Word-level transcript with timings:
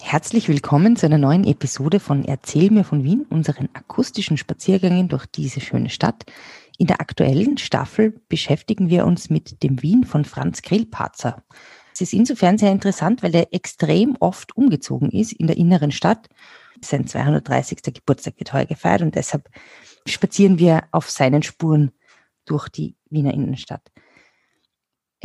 Herzlich 0.00 0.48
willkommen 0.48 0.94
zu 0.96 1.06
einer 1.06 1.18
neuen 1.18 1.44
Episode 1.44 2.00
von 2.00 2.24
Erzähl 2.24 2.70
mir 2.70 2.84
von 2.84 3.02
Wien, 3.02 3.26
unseren 3.30 3.68
akustischen 3.72 4.36
Spaziergängen 4.36 5.08
durch 5.08 5.26
diese 5.26 5.60
schöne 5.60 5.88
Stadt. 5.88 6.26
In 6.78 6.86
der 6.86 7.00
aktuellen 7.00 7.56
Staffel 7.56 8.20
beschäftigen 8.28 8.90
wir 8.90 9.06
uns 9.06 9.30
mit 9.30 9.62
dem 9.62 9.82
Wien 9.82 10.04
von 10.04 10.24
Franz 10.24 10.62
Grillparzer. 10.62 11.42
Es 11.94 12.02
ist 12.02 12.12
insofern 12.12 12.58
sehr 12.58 12.72
interessant, 12.72 13.22
weil 13.22 13.34
er 13.34 13.54
extrem 13.54 14.16
oft 14.20 14.54
umgezogen 14.54 15.10
ist 15.10 15.32
in 15.32 15.46
der 15.46 15.56
inneren 15.56 15.92
Stadt. 15.92 16.28
Sein 16.82 17.06
230. 17.06 17.82
Geburtstag 17.82 18.38
wird 18.38 18.52
heuer 18.52 18.66
gefeiert 18.66 19.00
und 19.00 19.14
deshalb 19.14 19.48
spazieren 20.06 20.58
wir 20.58 20.84
auf 20.92 21.10
seinen 21.10 21.42
Spuren 21.42 21.90
durch 22.44 22.68
die 22.68 22.96
Wiener 23.08 23.32
Innenstadt. 23.32 23.90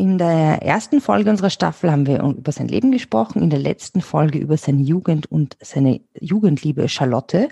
In 0.01 0.17
der 0.17 0.63
ersten 0.63 0.99
Folge 0.99 1.29
unserer 1.29 1.51
Staffel 1.51 1.91
haben 1.91 2.07
wir 2.07 2.23
über 2.23 2.51
sein 2.51 2.67
Leben 2.67 2.91
gesprochen, 2.91 3.43
in 3.43 3.51
der 3.51 3.59
letzten 3.59 4.01
Folge 4.01 4.39
über 4.39 4.57
seine 4.57 4.81
Jugend 4.81 5.31
und 5.31 5.55
seine 5.61 6.01
Jugendliebe 6.19 6.89
Charlotte. 6.89 7.49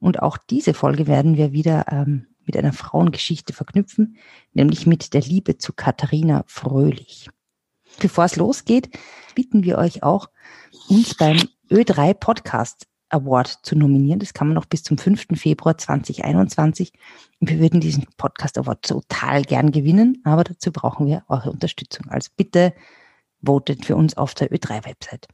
Und 0.00 0.20
auch 0.20 0.36
diese 0.36 0.74
Folge 0.74 1.06
werden 1.06 1.36
wir 1.36 1.52
wieder 1.52 1.84
ähm, 1.92 2.26
mit 2.44 2.56
einer 2.56 2.72
Frauengeschichte 2.72 3.52
verknüpfen, 3.52 4.16
nämlich 4.52 4.88
mit 4.88 5.14
der 5.14 5.20
Liebe 5.20 5.58
zu 5.58 5.72
Katharina 5.72 6.42
Fröhlich. 6.48 7.30
Bevor 8.00 8.24
es 8.24 8.34
losgeht, 8.34 8.90
bitten 9.36 9.62
wir 9.62 9.78
euch 9.78 10.02
auch, 10.02 10.28
uns 10.88 11.14
beim 11.14 11.38
Ö3 11.70 12.14
Podcast 12.14 12.88
Award 13.10 13.60
zu 13.62 13.76
nominieren. 13.76 14.18
Das 14.18 14.34
kann 14.34 14.48
man 14.48 14.54
noch 14.54 14.66
bis 14.66 14.82
zum 14.82 14.98
5. 14.98 15.26
Februar 15.34 15.78
2021. 15.78 16.92
Und 17.40 17.50
wir 17.50 17.60
würden 17.60 17.80
diesen 17.80 18.06
Podcast 18.16 18.58
Award 18.58 18.82
total 18.82 19.42
gern 19.42 19.72
gewinnen, 19.72 20.20
aber 20.24 20.44
dazu 20.44 20.72
brauchen 20.72 21.06
wir 21.06 21.22
eure 21.28 21.50
Unterstützung. 21.50 22.06
Also 22.08 22.30
bitte 22.36 22.72
votet 23.44 23.84
für 23.84 23.96
uns 23.96 24.16
auf 24.16 24.34
der 24.34 24.50
Ö3-Website. 24.50 25.28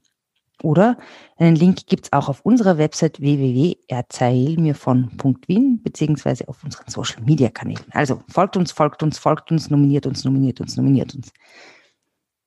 Oder 0.63 0.97
einen 1.39 1.57
Link 1.57 1.87
gibt 1.87 2.05
es 2.07 2.13
auch 2.13 2.29
auf 2.29 2.43
unserer 2.43 2.77
Website 2.79 3.21
www.erzählmirvon.wien 3.21 5.83
beziehungsweise 5.83 6.47
auf 6.49 6.63
unseren 6.63 6.89
Social 6.89 7.21
Media 7.23 7.49
Kanälen. 7.49 7.83
Also 7.91 8.23
folgt 8.29 8.57
uns, 8.57 8.71
folgt 8.71 9.03
uns, 9.03 9.19
folgt 9.19 9.51
uns, 9.51 9.71
nominiert 9.71 10.07
uns, 10.07 10.23
nominiert 10.25 10.61
uns, 10.61 10.77
nominiert 10.77 11.17
uns. 11.17 11.33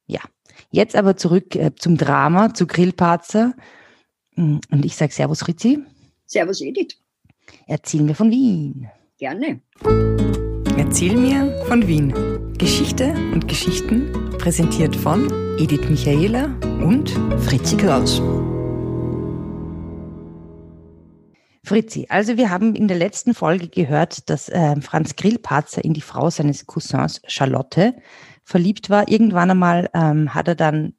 Ja, 0.08 0.22
jetzt 0.70 0.96
aber 0.96 1.18
zurück 1.18 1.56
äh, 1.56 1.74
zum 1.76 1.98
Drama, 1.98 2.54
zu 2.54 2.68
Grillparzer. 2.68 3.56
Mm, 4.36 4.58
und 4.72 4.86
ich 4.86 4.96
sage 4.96 5.14
Servus 5.14 5.48
Ritzi. 5.48 5.80
Servus 6.26 6.62
Edith. 6.62 6.98
Erzähl 7.68 8.02
mir 8.02 8.16
von 8.16 8.32
Wien. 8.32 8.90
Gerne. 9.18 9.62
Erzähl 10.78 11.16
mir 11.16 11.64
von 11.68 11.88
Wien. 11.88 12.14
Geschichte 12.58 13.14
und 13.34 13.48
Geschichten 13.48 14.12
präsentiert 14.38 14.96
von 14.96 15.32
Edith 15.58 15.90
Michaela 15.90 16.46
und 16.84 17.12
Fritzi 17.40 17.78
Kraus. 17.78 18.22
Fritzi, 21.64 22.06
also 22.10 22.38
wir 22.38 22.50
haben 22.50 22.76
in 22.76 22.88
der 22.88 22.98
letzten 22.98 23.34
Folge 23.34 23.70
gehört, 23.70 24.30
dass 24.30 24.50
äh, 24.50 24.80
Franz 24.82 25.16
Grillparzer 25.16 25.84
in 25.84 25.94
die 25.94 26.02
Frau 26.02 26.30
seines 26.30 26.68
Cousins 26.68 27.22
Charlotte 27.26 27.96
verliebt 28.44 28.90
war. 28.90 29.10
Irgendwann 29.10 29.52
einmal 29.52 29.90
ähm, 29.94 30.36
hat 30.36 30.48
er 30.48 30.56
dann 30.56 30.94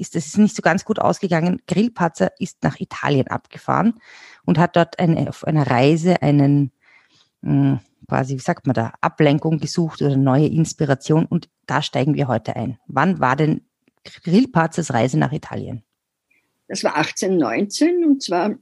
ist 0.00 0.16
es 0.16 0.36
nicht 0.36 0.56
so 0.56 0.62
ganz 0.62 0.84
gut 0.84 0.98
ausgegangen. 0.98 1.60
Grillparzer 1.66 2.32
ist 2.38 2.62
nach 2.62 2.80
Italien 2.80 3.28
abgefahren 3.28 4.00
und 4.44 4.58
hat 4.58 4.76
dort 4.76 4.98
eine, 4.98 5.28
auf 5.28 5.44
einer 5.44 5.66
Reise 5.66 6.22
einen 6.22 6.72
mh, 7.42 7.52
hm, 7.52 7.80
quasi, 8.08 8.34
wie 8.34 8.40
sagt 8.40 8.66
man 8.66 8.74
da, 8.74 8.92
Ablenkung 9.00 9.60
gesucht 9.60 10.02
oder 10.02 10.16
neue 10.16 10.46
Inspiration 10.46 11.26
und 11.26 11.48
da 11.66 11.80
steigen 11.80 12.14
wir 12.14 12.26
heute 12.26 12.56
ein. 12.56 12.78
Wann 12.86 13.20
war 13.20 13.36
denn 13.36 13.60
Grillparzers 14.24 14.92
Reise 14.92 15.18
nach 15.18 15.32
Italien? 15.32 15.84
Das 16.66 16.82
war 16.82 16.96
1819 16.96 18.04
und 18.04 18.22
zwar, 18.22 18.56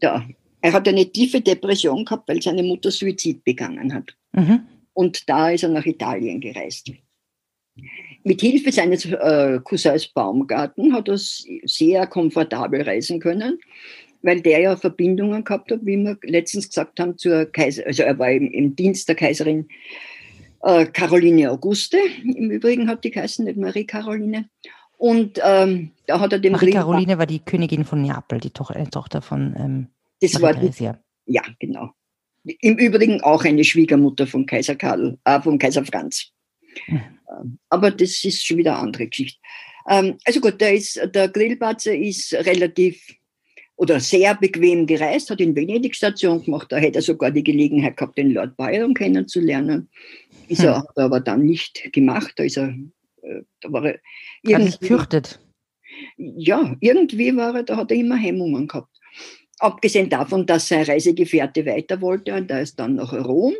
ja, 0.00 0.24
er 0.60 0.72
hat 0.72 0.86
eine 0.86 1.10
tiefe 1.10 1.40
Depression 1.40 2.04
gehabt, 2.04 2.28
weil 2.28 2.40
seine 2.40 2.62
Mutter 2.62 2.90
Suizid 2.90 3.42
begangen 3.42 3.92
hat. 3.92 4.16
Mhm. 4.32 4.66
Und 4.92 5.28
da 5.28 5.50
ist 5.50 5.64
er 5.64 5.70
nach 5.70 5.84
Italien 5.84 6.40
gereist. 6.40 6.92
Mit 8.24 8.40
Hilfe 8.40 8.72
seines 8.72 9.04
äh, 9.04 9.60
Cousins 9.62 10.08
Baumgarten 10.08 10.94
hat 10.94 11.08
er 11.08 11.18
sehr 11.18 12.06
komfortabel 12.06 12.80
reisen 12.80 13.20
können, 13.20 13.58
weil 14.22 14.40
der 14.40 14.60
ja 14.60 14.76
Verbindungen 14.76 15.44
gehabt 15.44 15.70
hat, 15.70 15.80
wie 15.82 15.98
wir 15.98 16.16
letztens 16.22 16.68
gesagt 16.68 16.98
haben, 17.00 17.18
zur 17.18 17.44
Kaiser, 17.44 17.86
also 17.86 18.02
er 18.02 18.18
war 18.18 18.30
im, 18.30 18.50
im 18.50 18.74
Dienst 18.74 19.08
der 19.08 19.14
Kaiserin 19.14 19.68
äh, 20.62 20.86
Caroline 20.86 21.50
Auguste. 21.50 21.98
Im 22.24 22.50
Übrigen 22.50 22.88
hat 22.88 23.04
die 23.04 23.10
geheißen, 23.10 23.44
nicht 23.44 23.58
Marie 23.58 23.84
Caroline. 23.84 24.48
Und 24.96 25.38
ähm, 25.44 25.90
da 26.06 26.18
hat 26.18 26.32
er 26.32 26.38
dem 26.38 26.52
Marie 26.52 26.70
Caroline 26.70 27.18
war 27.18 27.26
die 27.26 27.40
Königin 27.40 27.84
von 27.84 28.00
Neapel, 28.00 28.40
die 28.40 28.50
to 28.50 28.66
äh, 28.72 28.86
Tochter 28.86 29.20
von 29.20 29.54
ähm, 29.58 29.86
das 30.22 30.40
Marie 30.40 30.70
war 30.80 30.94
die, 30.94 31.32
Ja, 31.32 31.42
genau. 31.58 31.90
Im 32.44 32.78
Übrigen 32.78 33.20
auch 33.22 33.44
eine 33.44 33.64
Schwiegermutter 33.64 34.26
von 34.26 34.46
Kaiser 34.46 34.76
Karl, 34.76 35.18
äh, 35.24 35.40
von 35.40 35.58
Kaiser 35.58 35.84
Franz. 35.84 36.32
Mhm. 37.28 37.58
Aber 37.68 37.90
das 37.90 38.24
ist 38.24 38.44
schon 38.44 38.58
wieder 38.58 38.72
eine 38.72 38.82
andere 38.82 39.06
Geschichte. 39.08 39.40
Ähm, 39.88 40.18
also 40.24 40.40
gut, 40.40 40.60
der, 40.60 40.74
ist, 40.74 41.00
der 41.14 41.28
Grillparzer 41.28 41.94
ist 41.94 42.32
relativ 42.32 43.00
oder 43.76 43.98
sehr 43.98 44.34
bequem 44.36 44.86
gereist, 44.86 45.30
hat 45.30 45.40
in 45.40 45.56
Venedig 45.56 45.96
Station 45.96 46.44
gemacht, 46.44 46.70
da 46.70 46.76
hätte 46.76 46.98
er 46.98 47.02
sogar 47.02 47.30
die 47.30 47.42
Gelegenheit 47.42 47.96
gehabt, 47.96 48.16
den 48.16 48.30
Lord 48.30 48.56
Byron 48.56 48.94
kennenzulernen. 48.94 49.88
Ist 50.48 50.62
hm. 50.62 50.68
er, 50.68 50.78
hat 50.78 50.96
er 50.96 51.04
aber 51.04 51.20
dann 51.20 51.44
nicht 51.44 51.92
gemacht, 51.92 52.34
da 52.36 52.44
ist 52.44 52.56
er, 52.56 52.68
äh, 53.22 53.42
da 53.60 53.72
war 53.72 53.84
er 53.84 53.98
irgendwie, 54.42 54.78
gefürchtet. 54.78 55.40
Ja, 56.16 56.76
irgendwie 56.80 57.36
war 57.36 57.56
er, 57.56 57.62
da 57.64 57.76
hat 57.76 57.90
er 57.90 57.96
immer 57.96 58.16
Hemmungen 58.16 58.68
gehabt. 58.68 58.90
Abgesehen 59.58 60.08
davon, 60.08 60.46
dass 60.46 60.68
sein 60.68 60.84
Reisegefährte 60.84 61.66
weiter 61.66 62.00
wollte, 62.00 62.34
und 62.34 62.50
da 62.50 62.58
ist 62.58 62.78
dann 62.78 62.96
nach 62.96 63.12
Rom 63.12 63.54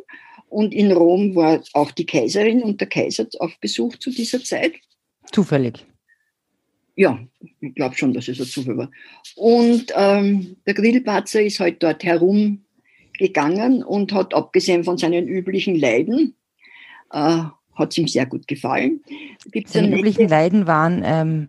und 0.54 0.72
in 0.72 0.92
Rom 0.92 1.34
war 1.34 1.60
auch 1.72 1.90
die 1.90 2.06
Kaiserin 2.06 2.62
und 2.62 2.80
der 2.80 2.88
Kaiser 2.88 3.26
auf 3.40 3.58
Besuch 3.60 3.96
zu 3.96 4.10
dieser 4.10 4.42
Zeit. 4.42 4.74
Zufällig. 5.32 5.84
Ja, 6.94 7.18
ich 7.60 7.74
glaube 7.74 7.96
schon, 7.96 8.14
dass 8.14 8.28
es 8.28 8.38
ein 8.38 8.46
Zufall 8.46 8.76
war. 8.76 8.90
Und 9.34 9.86
ähm, 9.96 10.56
der 10.64 10.74
Grillparzer 10.74 11.42
ist 11.42 11.58
halt 11.58 11.82
dort 11.82 12.04
herumgegangen 12.04 13.82
und 13.82 14.12
hat, 14.12 14.32
abgesehen 14.32 14.84
von 14.84 14.96
seinen 14.96 15.26
üblichen 15.26 15.74
Leiden, 15.74 16.36
äh, 17.10 17.42
hat 17.74 17.90
es 17.90 17.98
ihm 17.98 18.06
sehr 18.06 18.26
gut 18.26 18.46
gefallen. 18.46 19.02
Gibt's 19.50 19.72
Seine 19.72 19.98
üblichen 19.98 20.28
Leiden 20.28 20.68
waren 20.68 21.02
ähm, 21.04 21.48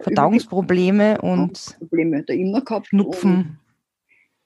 Verdauungsprobleme 0.00 1.20
und 1.20 1.76
Probleme 1.78 2.18
hat 2.18 2.28
er 2.28 2.34
immer 2.34 2.62
gehabt. 2.62 2.88
Schnupfen 2.88 3.60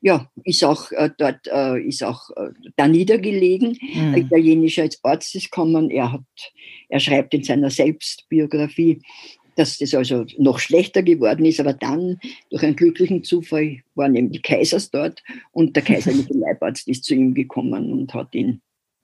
ja, 0.01 0.31
ist 0.45 0.62
auch 0.65 0.93
äh, 0.93 1.11
dort, 1.17 1.47
äh, 1.47 1.81
ist 1.81 2.03
auch 2.03 2.31
äh, 2.37 2.51
da 2.77 2.87
niedergelegen. 2.87 3.79
Mhm. 3.95 4.15
Italienischer 4.15 4.89
Arzt 5.03 5.34
ist 5.34 5.51
gekommen. 5.51 5.91
Er 5.91 6.12
hat, 6.12 6.23
er 6.89 7.01
schreibt 7.01 7.34
in 7.34 7.43
seiner 7.43 7.71
Selbstbiografie, 7.71 9.01
dass 9.56 9.79
das 9.79 9.95
also 9.95 10.27
noch 10.39 10.59
schlechter 10.59 11.03
geworden 11.03 11.45
ist, 11.47 11.61
aber 11.61 11.73
dann 11.73 12.21
durch 12.51 12.62
einen 12.62 12.77
glücklichen 12.77 13.25
Zufall 13.25 13.79
waren 13.95 14.15
eben 14.15 14.31
die 14.31 14.43
Kaisers 14.43 14.91
dort 14.91 15.23
und 15.53 15.75
der 15.75 15.83
kaiserliche 15.83 16.35
Leibarzt 16.35 16.87
ist 16.89 17.05
zu 17.05 17.15
ihm 17.15 17.35
gekommen 17.35 17.91
und 17.91 18.15
hat 18.15 18.35
ihn 18.35 18.61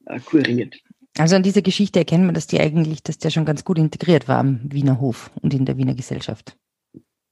äh, 0.07 0.21
kuriert. 0.21 0.77
Also 1.19 1.37
an 1.37 1.43
dieser 1.43 1.63
Geschichte 1.63 1.99
erkennt 1.99 2.25
man, 2.25 2.35
dass 2.35 2.47
die 2.47 2.61
eigentlich, 2.61 3.03
dass 3.03 3.19
der 3.19 3.31
schon 3.31 3.45
ganz 3.45 3.65
gut 3.65 3.79
integriert 3.79 4.29
war 4.29 4.39
am 4.39 4.61
Wiener 4.65 5.01
Hof 5.01 5.31
und 5.43 5.53
in 5.53 5.65
der 5.65 5.77
Wiener 5.77 5.95
Gesellschaft. 5.95 6.57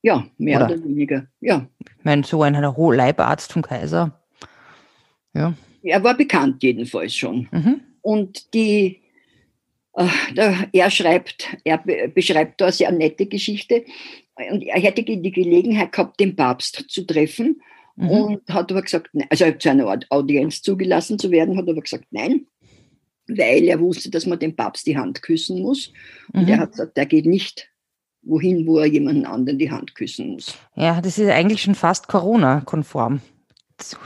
Ja, 0.03 0.27
mehr 0.39 0.65
oder, 0.65 0.75
oder 0.75 0.85
weniger, 0.85 1.27
ja. 1.41 1.67
Ich 1.81 2.05
meine, 2.05 2.25
so 2.25 2.43
ein 2.43 2.55
Leibarzt 2.55 3.53
vom 3.53 3.63
Kaiser. 3.63 4.19
Ja. 5.35 5.55
Er 5.83 6.03
war 6.03 6.17
bekannt 6.17 6.63
jedenfalls 6.63 7.15
schon. 7.15 7.49
Mhm. 7.51 7.81
Und 8.03 8.55
die, 8.55 9.01
äh, 9.95 10.55
er 10.73 10.91
schreibt, 10.91 11.57
er 11.65 11.79
beschreibt 11.79 12.61
da 12.61 12.67
eine 12.67 12.73
sehr 12.73 12.93
nette 12.93 13.27
Geschichte. 13.27 13.85
Und 14.51 14.63
er 14.63 14.81
hätte 14.81 15.03
die 15.03 15.31
Gelegenheit 15.31 15.93
gehabt, 15.93 16.19
den 16.19 16.35
Papst 16.35 16.87
zu 16.89 17.07
treffen. 17.07 17.61
Mhm. 17.97 18.11
Und 18.11 18.49
hat 18.49 18.71
aber 18.71 18.83
gesagt, 18.83 19.11
also 19.29 19.51
zu 19.53 19.71
einer 19.71 19.99
Audienz 20.09 20.63
zugelassen 20.63 21.19
zu 21.19 21.31
werden, 21.31 21.57
hat 21.57 21.69
aber 21.69 21.83
gesagt, 21.83 22.07
nein, 22.11 22.47
weil 23.29 23.65
er 23.65 23.81
wusste, 23.81 24.11
dass 24.11 24.27
man 24.27 24.39
dem 24.39 24.57
Papst 24.57 24.87
die 24.87 24.97
Hand 24.97 25.23
küssen 25.23 25.61
muss. 25.61 25.93
Und 26.33 26.45
mhm. 26.45 26.49
er 26.49 26.59
hat 26.59 26.73
gesagt, 26.73 26.97
der 26.97 27.07
geht 27.07 27.27
nicht 27.27 27.69
wohin, 28.23 28.67
wo 28.67 28.79
er 28.79 28.87
jemanden 28.87 29.27
anderen 29.27 29.59
die 29.59 29.71
Hand 29.71 29.95
küssen 29.95 30.33
muss. 30.33 30.57
Ja, 30.77 31.01
das 31.01 31.19
ist 31.19 31.29
eigentlich 31.29 31.63
schon 31.63 31.75
fast 31.75 32.09
Corona-konform. 32.09 33.21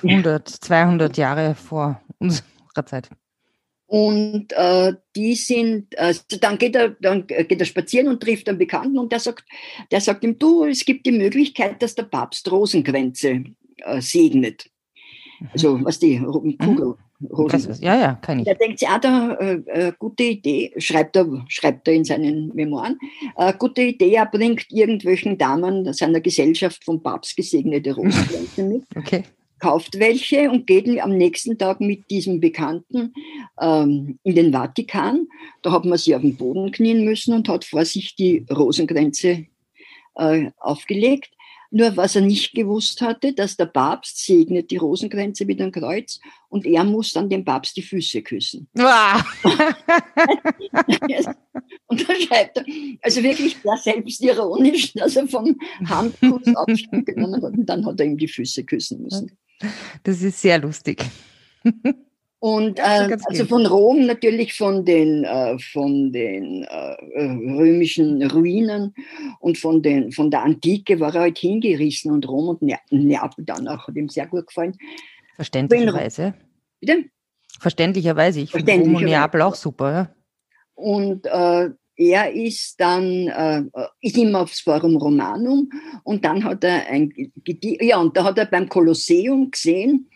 100, 0.02 0.48
200 0.48 1.16
Jahre 1.16 1.54
vor 1.54 2.00
unserer 2.18 2.86
Zeit. 2.86 3.10
Und 3.86 4.52
äh, 4.52 4.94
die 5.14 5.34
sind, 5.34 5.96
also 5.98 6.22
dann 6.40 6.58
geht 6.58 6.74
er, 6.74 6.90
dann 7.00 7.26
geht 7.26 7.60
er 7.60 7.66
spazieren 7.66 8.08
und 8.08 8.20
trifft 8.20 8.48
einen 8.48 8.58
Bekannten 8.58 8.98
und 8.98 9.12
der 9.12 9.20
sagt, 9.20 9.44
der 9.90 10.00
sagt 10.00 10.24
ihm, 10.24 10.38
du, 10.38 10.64
es 10.64 10.84
gibt 10.84 11.06
die 11.06 11.12
Möglichkeit, 11.12 11.82
dass 11.82 11.94
der 11.94 12.04
Papst 12.04 12.50
Rosenkränze 12.50 13.44
äh, 13.78 14.00
segnet. 14.00 14.70
Mhm. 15.38 15.48
Also 15.52 15.84
was 15.84 15.98
die 15.98 16.18
Kugel, 16.18 16.94
Rosen. 17.30 17.76
Ja, 17.80 17.98
ja, 17.98 18.14
kann 18.14 18.40
ich. 18.40 18.44
Der 18.44 18.54
denkt 18.54 18.78
sich, 18.78 18.88
ah, 18.88 18.98
da, 18.98 19.34
äh, 19.34 19.62
äh, 19.66 19.92
gute 19.98 20.24
Idee, 20.24 20.72
schreibt 20.78 21.16
er, 21.16 21.44
schreibt 21.48 21.86
er 21.88 21.94
in 21.94 22.04
seinen 22.04 22.54
Memoiren, 22.54 22.98
äh, 23.36 23.52
gute 23.58 23.82
Idee, 23.82 24.14
er 24.14 24.26
bringt 24.26 24.66
irgendwelchen 24.70 25.38
Damen 25.38 25.92
seiner 25.92 26.20
Gesellschaft 26.20 26.84
vom 26.84 27.02
Papst 27.02 27.36
gesegnete 27.36 27.94
Rosenkränze 27.94 28.62
mit. 28.64 28.84
Okay. 28.96 29.22
Kauft 29.60 29.98
welche 29.98 30.50
und 30.50 30.66
geht 30.66 30.86
am 31.00 31.16
nächsten 31.16 31.56
Tag 31.56 31.80
mit 31.80 32.10
diesem 32.10 32.40
Bekannten 32.40 33.14
ähm, 33.60 34.18
in 34.22 34.34
den 34.34 34.52
Vatikan. 34.52 35.26
Da 35.62 35.72
hat 35.72 35.84
man 35.84 35.96
sie 35.96 36.14
auf 36.14 36.22
den 36.22 36.36
Boden 36.36 36.70
knien 36.72 37.04
müssen 37.04 37.32
und 37.34 37.48
hat 37.48 37.64
vor 37.64 37.84
sich 37.84 38.14
die 38.16 38.44
Rosenkränze 38.50 39.46
äh, 40.16 40.50
aufgelegt. 40.58 41.30
Nur 41.76 41.96
was 41.96 42.14
er 42.14 42.22
nicht 42.22 42.54
gewusst 42.54 43.00
hatte, 43.00 43.32
dass 43.32 43.56
der 43.56 43.66
Papst 43.66 44.24
segnet 44.24 44.70
die 44.70 44.76
Rosenkränze 44.76 45.44
mit 45.44 45.60
einem 45.60 45.72
Kreuz 45.72 46.20
und 46.48 46.66
er 46.66 46.84
muss 46.84 47.10
dann 47.10 47.28
dem 47.28 47.44
Papst 47.44 47.76
die 47.76 47.82
Füße 47.82 48.22
küssen. 48.22 48.68
und 51.86 52.08
da 52.08 52.14
schreibt 52.14 52.58
er, 52.58 52.64
also 53.02 53.24
wirklich 53.24 53.56
sehr 53.60 53.76
selbstironisch, 53.76 54.92
dass 54.92 55.16
er 55.16 55.26
vom 55.26 55.58
Handkuss 55.84 56.46
Abstand 56.54 57.06
genommen 57.06 57.42
hat 57.42 57.54
und 57.54 57.66
dann 57.66 57.84
hat 57.84 57.98
er 57.98 58.06
ihm 58.06 58.18
die 58.18 58.28
Füße 58.28 58.62
küssen 58.62 59.02
müssen. 59.02 59.36
Das 60.04 60.22
ist 60.22 60.40
sehr 60.40 60.60
lustig. 60.60 61.04
Und 62.44 62.78
äh, 62.78 63.16
also 63.24 63.46
von 63.46 63.64
Rom 63.64 64.04
natürlich 64.04 64.52
von 64.52 64.84
den, 64.84 65.24
äh, 65.24 65.58
von 65.58 66.12
den 66.12 66.64
äh, 66.64 66.94
römischen 67.16 68.22
Ruinen 68.22 68.94
und 69.40 69.56
von, 69.56 69.80
den, 69.80 70.12
von 70.12 70.30
der 70.30 70.42
Antike 70.42 71.00
war 71.00 71.14
er 71.14 71.22
halt 71.22 71.38
hingerissen 71.38 72.12
und 72.12 72.28
Rom 72.28 72.50
und 72.50 72.60
Neapel 72.90 73.46
dann 73.46 73.66
auch, 73.66 73.88
hat 73.88 73.96
ihm 73.96 74.10
sehr 74.10 74.26
gut 74.26 74.48
gefallen. 74.48 74.76
Verständlicherweise. 75.36 76.34
Bitte? 76.80 77.04
Verständlicherweise. 77.60 78.40
Ich 78.40 78.50
finde 78.50 78.74
Rom 78.74 78.96
und 78.96 79.04
Neapel 79.04 79.40
auch 79.40 79.54
super. 79.54 79.90
Ja. 79.90 80.14
Und 80.74 81.24
äh, 81.24 81.70
er 81.96 82.30
ist 82.30 82.78
dann, 82.78 83.28
äh, 83.28 83.62
ist 84.02 84.18
immer 84.18 84.42
aufs 84.42 84.60
Forum 84.60 84.96
Romanum 84.96 85.70
und 86.02 86.26
dann 86.26 86.44
hat 86.44 86.62
er 86.62 86.88
ein, 86.88 87.10
ja, 87.80 87.98
und 88.00 88.14
da 88.14 88.24
hat 88.24 88.36
er 88.36 88.44
beim 88.44 88.68
Kolosseum 88.68 89.50
gesehen, 89.50 90.10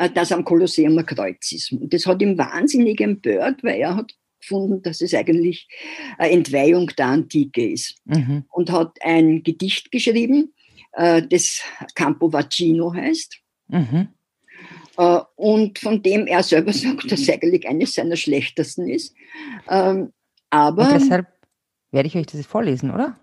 äh, 0.00 0.08
dass 0.08 0.32
am 0.32 0.44
Kolosseum 0.44 0.96
ein 0.96 1.04
Kreuz 1.04 1.52
ist. 1.52 1.72
Und 1.72 1.92
das 1.92 2.06
hat 2.06 2.22
ihn 2.22 2.38
wahnsinnig 2.38 3.00
empört, 3.02 3.62
weil 3.62 3.80
er 3.80 3.96
hat 3.96 4.14
gefunden, 4.40 4.80
dass 4.82 5.02
es 5.02 5.12
eigentlich 5.12 5.68
eine 6.16 6.32
Entweihung 6.32 6.90
der 6.96 7.06
Antike 7.06 7.70
ist. 7.70 7.96
Mhm. 8.06 8.44
Und 8.48 8.72
hat 8.72 8.96
ein 9.02 9.42
Gedicht 9.42 9.92
geschrieben, 9.92 10.54
äh, 10.92 11.22
das 11.22 11.60
Campo 11.94 12.32
Vaccino 12.32 12.94
heißt. 12.94 13.40
Mhm. 13.68 14.08
Äh, 14.96 15.20
und 15.36 15.78
von 15.78 16.02
dem 16.02 16.26
er 16.26 16.42
selber 16.42 16.72
sagt, 16.72 17.12
dass 17.12 17.20
es 17.20 17.28
eigentlich 17.28 17.68
eines 17.68 17.92
seiner 17.92 18.16
schlechtesten 18.16 18.88
ist. 18.88 19.14
Ähm, 19.68 20.14
aber. 20.48 20.94
Und 20.94 20.94
deshalb 20.94 21.26
werde 21.90 22.06
ich 22.06 22.16
euch 22.16 22.24
das 22.24 22.46
vorlesen, 22.46 22.90
oder? 22.90 23.20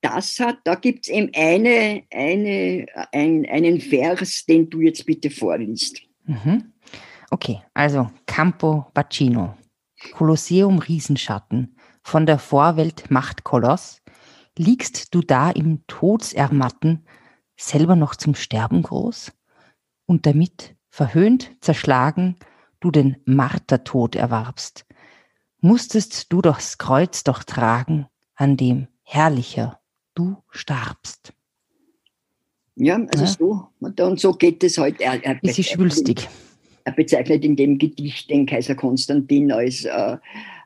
Das 0.00 0.38
hat, 0.38 0.58
da 0.64 0.74
gibt 0.74 1.06
es 1.06 1.08
eben 1.08 1.30
eine, 1.34 2.02
eine, 2.12 2.86
ein, 3.12 3.46
einen 3.46 3.80
Vers, 3.80 4.44
den 4.46 4.70
du 4.70 4.80
jetzt 4.80 5.06
bitte 5.06 5.30
vorliest. 5.30 6.02
Mhm. 6.24 6.72
Okay, 7.30 7.62
also 7.74 8.10
Campo 8.26 8.86
Bacino, 8.94 9.56
Kolosseum 10.12 10.78
Riesenschatten, 10.78 11.76
von 12.02 12.26
der 12.26 12.38
Vorwelt 12.38 13.10
Machtkoloss, 13.10 14.02
liegst 14.56 15.14
du 15.14 15.20
da 15.20 15.50
im 15.50 15.86
Todsermatten, 15.86 17.06
selber 17.56 17.94
noch 17.94 18.16
zum 18.16 18.34
Sterben 18.34 18.82
groß? 18.82 19.32
Und 20.06 20.26
damit, 20.26 20.76
verhöhnt, 20.88 21.52
zerschlagen, 21.60 22.36
du 22.80 22.90
den 22.90 23.16
Martertod 23.26 24.16
erwarbst, 24.16 24.86
musstest 25.60 26.32
du 26.32 26.40
das 26.40 26.78
Kreuz 26.78 27.22
doch 27.22 27.44
tragen, 27.44 28.06
an 28.34 28.56
dem 28.56 28.88
herrlicher 29.02 29.79
du 30.20 30.36
starbst. 30.50 31.32
Ja, 32.76 32.96
also 32.96 33.24
ja. 33.24 33.26
so. 33.26 34.04
Und 34.04 34.20
so 34.20 34.32
geht 34.32 34.62
es 34.64 34.78
heute. 34.78 35.06
Halt. 35.06 35.24
Er, 35.24 35.34
er 35.34 35.44
ist 35.44 35.64
schwülstig. 35.68 36.28
Er 36.84 36.92
bezeichnet 36.92 37.44
in 37.44 37.56
dem 37.56 37.78
Gedicht 37.78 38.30
den 38.30 38.46
Kaiser 38.46 38.74
Konstantin 38.74 39.52
als, 39.52 39.84
äh, 39.84 40.16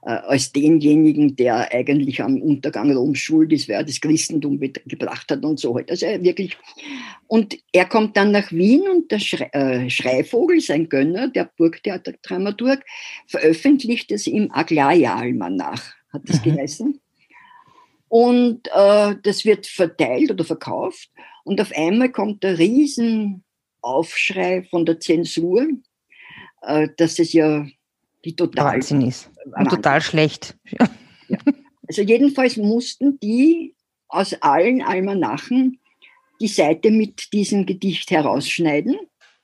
äh, 0.02 0.10
als 0.10 0.52
denjenigen, 0.52 1.34
der 1.34 1.72
eigentlich 1.72 2.22
am 2.22 2.40
Untergang 2.40 2.92
Roms 2.92 3.18
schuld 3.18 3.52
ist, 3.52 3.66
wer 3.66 3.82
das 3.82 4.00
Christentum 4.00 4.60
gebracht 4.60 5.30
hat 5.30 5.44
und 5.44 5.58
so 5.58 5.74
halt. 5.74 5.90
Also 5.90 6.06
wirklich. 6.06 6.56
Und 7.26 7.58
er 7.72 7.86
kommt 7.86 8.16
dann 8.16 8.30
nach 8.30 8.52
Wien 8.52 8.82
und 8.88 9.10
der 9.10 9.18
Schrei, 9.18 9.48
äh, 9.52 9.90
Schreivogel, 9.90 10.60
sein 10.60 10.88
Gönner, 10.88 11.28
der 11.28 11.50
Burgtheater-Dramaturg, 11.56 12.84
veröffentlicht 13.26 14.12
es 14.12 14.28
im 14.28 14.52
Aglaia-Almanach, 14.52 15.94
hat 16.12 16.28
das 16.28 16.44
mhm. 16.44 16.50
geheißen. 16.54 17.00
Und 18.14 18.68
äh, 18.72 19.16
das 19.24 19.44
wird 19.44 19.66
verteilt 19.66 20.30
oder 20.30 20.44
verkauft. 20.44 21.10
Und 21.42 21.60
auf 21.60 21.72
einmal 21.74 22.12
kommt 22.12 22.44
der 22.44 22.60
Riesenaufschrei 22.60 24.62
von 24.70 24.86
der 24.86 25.00
Zensur, 25.00 25.66
äh, 26.62 26.88
dass 26.96 27.18
es 27.18 27.32
ja 27.32 27.66
die 28.24 28.36
total 28.36 28.74
Wahnsinn 28.74 29.02
ist. 29.02 29.32
Und 29.58 29.68
total 29.68 30.00
schlecht. 30.00 30.56
Ja. 30.78 30.88
Ja. 31.26 31.38
Also 31.88 32.02
jedenfalls 32.02 32.56
mussten 32.56 33.18
die 33.18 33.74
aus 34.06 34.32
allen 34.34 34.80
Almanachen 34.80 35.80
die 36.40 36.46
Seite 36.46 36.92
mit 36.92 37.32
diesem 37.32 37.66
Gedicht 37.66 38.12
herausschneiden. 38.12 38.96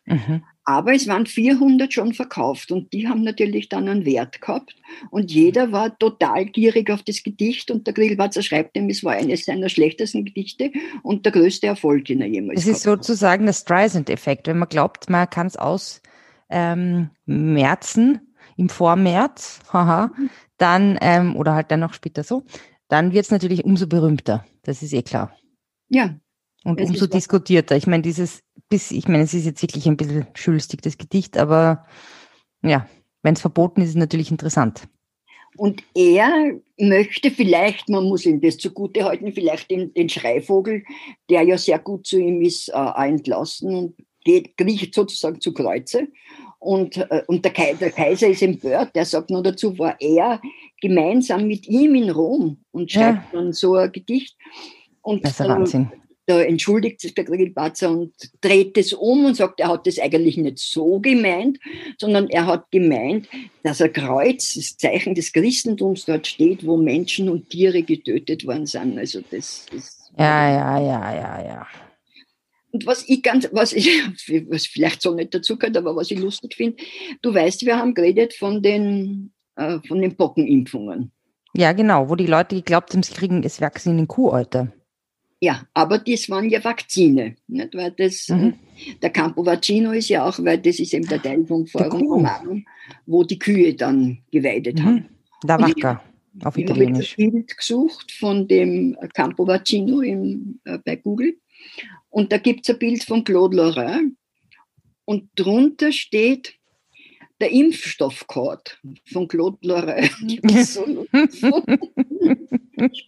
Mhm. 0.05 0.45
Aber 0.65 0.95
es 0.95 1.09
waren 1.09 1.27
400 1.27 1.93
schon 1.93 2.13
verkauft 2.13 2.71
und 2.71 2.93
die 2.93 3.09
haben 3.09 3.23
natürlich 3.23 3.69
dann 3.69 3.89
einen 3.89 4.05
Wert 4.05 4.41
gehabt. 4.41 4.77
Und 5.11 5.33
jeder 5.33 5.73
war 5.73 5.99
total 5.99 6.45
gierig 6.45 6.91
auf 6.91 7.03
das 7.03 7.23
Gedicht 7.23 7.71
und 7.71 7.87
der 7.87 7.95
Grillwatzer 7.95 8.43
schreibt 8.43 8.77
ihm, 8.77 8.89
es 8.89 9.03
war 9.03 9.15
eines 9.15 9.47
seiner 9.47 9.69
schlechtesten 9.69 10.25
Gedichte 10.25 10.71
und 11.03 11.25
der 11.25 11.33
größte 11.33 11.67
Erfolg, 11.67 12.05
den 12.05 12.21
er 12.21 12.29
jemals 12.29 12.61
Es 12.61 12.67
ist 12.67 12.83
sozusagen 12.83 13.47
der 13.47 13.55
Streisand-Effekt. 13.55 14.47
Wenn 14.47 14.59
man 14.59 14.69
glaubt, 14.69 15.09
man 15.09 15.29
kann 15.31 15.47
es 15.47 15.57
ausmerzen 15.57 16.21
ähm, 16.51 18.21
im 18.57 18.69
Vormärz, 18.69 19.61
haha, 19.73 20.13
dann, 20.59 20.99
ähm, 21.01 21.37
oder 21.37 21.55
halt 21.55 21.71
dann 21.71 21.81
noch 21.81 21.95
später 21.95 22.23
so, 22.23 22.45
dann 22.89 23.13
wird 23.13 23.25
es 23.25 23.31
natürlich 23.31 23.65
umso 23.65 23.87
berühmter. 23.87 24.45
Das 24.63 24.83
ist 24.83 24.93
eh 24.93 25.03
klar. 25.03 25.35
Ja, 25.89 26.17
und 26.65 26.81
umso 26.81 27.07
diskutierter. 27.07 27.77
Ich 27.77 27.87
meine, 27.87 28.03
dieses, 28.03 28.43
bis, 28.69 28.91
ich 28.91 29.09
meine, 29.09 29.25
es 29.25 29.35
ist 29.35 29.47
jetzt 29.47 29.63
wirklich 29.63 29.87
ein 29.87 29.97
bisschen 29.97 30.27
schülstig, 30.35 30.83
das 30.83 30.99
Gedicht, 30.99 31.39
aber 31.39 31.87
ja, 32.63 32.87
wenn 33.23 33.35
es 33.35 33.41
verboten 33.41 33.81
ist, 33.81 33.89
ist 33.89 33.95
es 33.95 34.01
natürlich 34.01 34.31
interessant. 34.31 34.89
Und 35.57 35.83
er 35.95 36.61
möchte 36.79 37.31
vielleicht, 37.31 37.89
man 37.89 38.05
muss 38.05 38.25
ihm 38.25 38.41
das 38.41 38.59
zugute 38.59 39.05
halten, 39.05 39.33
vielleicht 39.33 39.71
den, 39.71 39.93
den 39.95 40.09
Schreivogel, 40.09 40.85
der 41.29 41.43
ja 41.43 41.59
sehr 41.59 41.79
gut 41.79 42.07
zu 42.07 42.19
ihm 42.19 42.41
ist, 42.41 42.69
äh, 42.69 43.09
entlassen 43.09 43.75
und 43.75 43.95
geht, 44.25 44.57
kriecht 44.57 44.95
sozusagen 44.95 45.41
zu 45.41 45.53
Kreuze. 45.53 46.09
Und, 46.61 46.99
äh, 46.99 47.23
und 47.27 47.45
der, 47.45 47.53
Kaiser, 47.53 47.79
der 47.79 47.91
Kaiser 47.91 48.29
ist 48.29 48.43
empört, 48.43 48.95
der 48.95 49.05
sagt 49.05 49.31
nur 49.31 49.43
dazu, 49.43 49.77
war 49.79 49.97
er 49.99 50.41
gemeinsam 50.81 51.47
mit 51.47 51.67
ihm 51.67 51.95
in 51.95 52.11
Rom 52.11 52.59
und 52.71 52.93
schreibt 52.93 53.33
ja. 53.33 53.41
dann 53.41 53.53
so 53.53 53.75
ein 53.75 53.91
Gedicht. 53.91 54.37
Und, 55.03 55.25
das 55.25 55.33
ist 55.33 55.41
ein 55.41 55.49
Wahnsinn 55.49 55.91
da 56.31 56.41
entschuldigt 56.41 57.01
sich 57.01 57.13
der 57.13 57.25
Grillparzer 57.25 57.91
und 57.91 58.15
dreht 58.41 58.79
es 58.79 58.93
um 58.93 59.25
und 59.25 59.35
sagt, 59.35 59.59
er 59.59 59.69
hat 59.69 59.89
das 59.89 59.99
eigentlich 59.99 60.37
nicht 60.37 60.61
so 60.61 61.01
gemeint, 61.01 61.59
sondern 61.99 62.29
er 62.29 62.47
hat 62.47 62.71
gemeint, 62.71 63.29
dass 63.65 63.83
ein 63.83 63.93
Kreuz, 63.93 64.55
das 64.55 64.77
Zeichen 64.77 65.17
des 65.17 65.33
Christentums 65.33 66.05
dort 66.05 66.29
steht, 66.29 66.65
wo 66.65 66.77
Menschen 66.77 67.29
und 67.29 67.51
Tiere 67.51 67.83
getötet 67.83 68.47
worden 68.47 68.67
sind. 68.67 68.97
Also 68.97 69.23
das 69.29 69.67
ist. 69.73 70.13
Ja, 70.17 70.49
ja, 70.49 70.81
ja, 70.81 71.15
ja, 71.15 71.45
ja. 71.45 71.67
Und 72.71 72.87
was 72.87 73.09
ich 73.09 73.25
ganz, 73.25 73.49
was 73.51 73.73
ich, 73.73 73.89
was 74.49 74.67
vielleicht 74.67 75.03
so 75.03 75.13
nicht 75.13 75.35
dazu 75.35 75.59
gehört, 75.59 75.77
aber 75.77 75.97
was 75.97 76.13
ich 76.13 76.21
lustig 76.21 76.55
finde, 76.55 76.77
du 77.23 77.35
weißt, 77.35 77.67
wir 77.67 77.77
haben 77.77 77.95
geredet 77.95 78.35
von 78.35 78.63
den, 78.63 79.33
äh, 79.57 79.81
von 79.89 80.01
den 80.01 80.17
Pockenimpfungen. 80.17 81.11
Ja, 81.55 81.73
genau, 81.73 82.09
wo 82.09 82.15
die 82.15 82.27
Leute 82.27 82.55
geglaubt 82.55 82.93
haben, 82.95 83.03
sie 83.03 83.15
kriegen 83.15 83.43
das 83.43 83.61
Vaccin 83.61 83.99
in 83.99 84.07
Kuhalter. 84.07 84.73
Ja, 85.43 85.67
aber 85.73 85.99
das 85.99 86.29
waren 86.29 86.51
ja 86.51 86.63
Vakzine, 86.63 87.35
nicht? 87.49 87.75
weil 87.75 87.93
das, 87.93 88.29
mhm. 88.29 88.55
der 89.01 89.09
Campo 89.09 89.45
Vaccino 89.45 89.93
ist 89.93 90.11
ja 90.11 90.29
auch, 90.29 90.39
weil 90.45 90.59
das 90.59 90.79
ist 90.79 90.93
eben 90.93 91.09
der 91.09 91.23
Teil 91.23 91.47
vom 91.47 91.67
Forum 91.67 92.03
Romanum, 92.03 92.67
wo 93.07 93.25
die 93.25 93.39
Kühe 93.39 93.75
dann 93.75 94.19
geweidet 94.31 94.79
mhm. 94.79 94.85
haben. 94.85 95.09
La 95.45 95.59
Vacca, 95.59 96.03
auf 96.45 96.59
Italienisch. 96.59 97.15
Ich 97.17 97.25
habe 97.25 97.29
ein 97.29 97.33
Bild 97.33 97.57
gesucht 97.57 98.13
von 98.13 98.47
dem 98.49 98.99
Campo 99.15 99.47
Vaccino 99.47 100.03
im, 100.03 100.61
äh, 100.65 100.77
bei 100.85 100.97
Google 100.97 101.39
und 102.11 102.31
da 102.33 102.37
gibt 102.37 102.69
es 102.69 102.75
ein 102.75 102.79
Bild 102.79 103.03
von 103.03 103.25
Claude 103.25 103.57
Lorrain 103.57 104.19
und 105.07 105.31
drunter 105.37 105.91
steht 105.91 106.55
der 107.41 107.51
Impfstoffcode 107.51 108.79
von 109.11 109.27
Claude 109.27 109.57
Lorrain. 109.63 110.11
so 110.67 111.07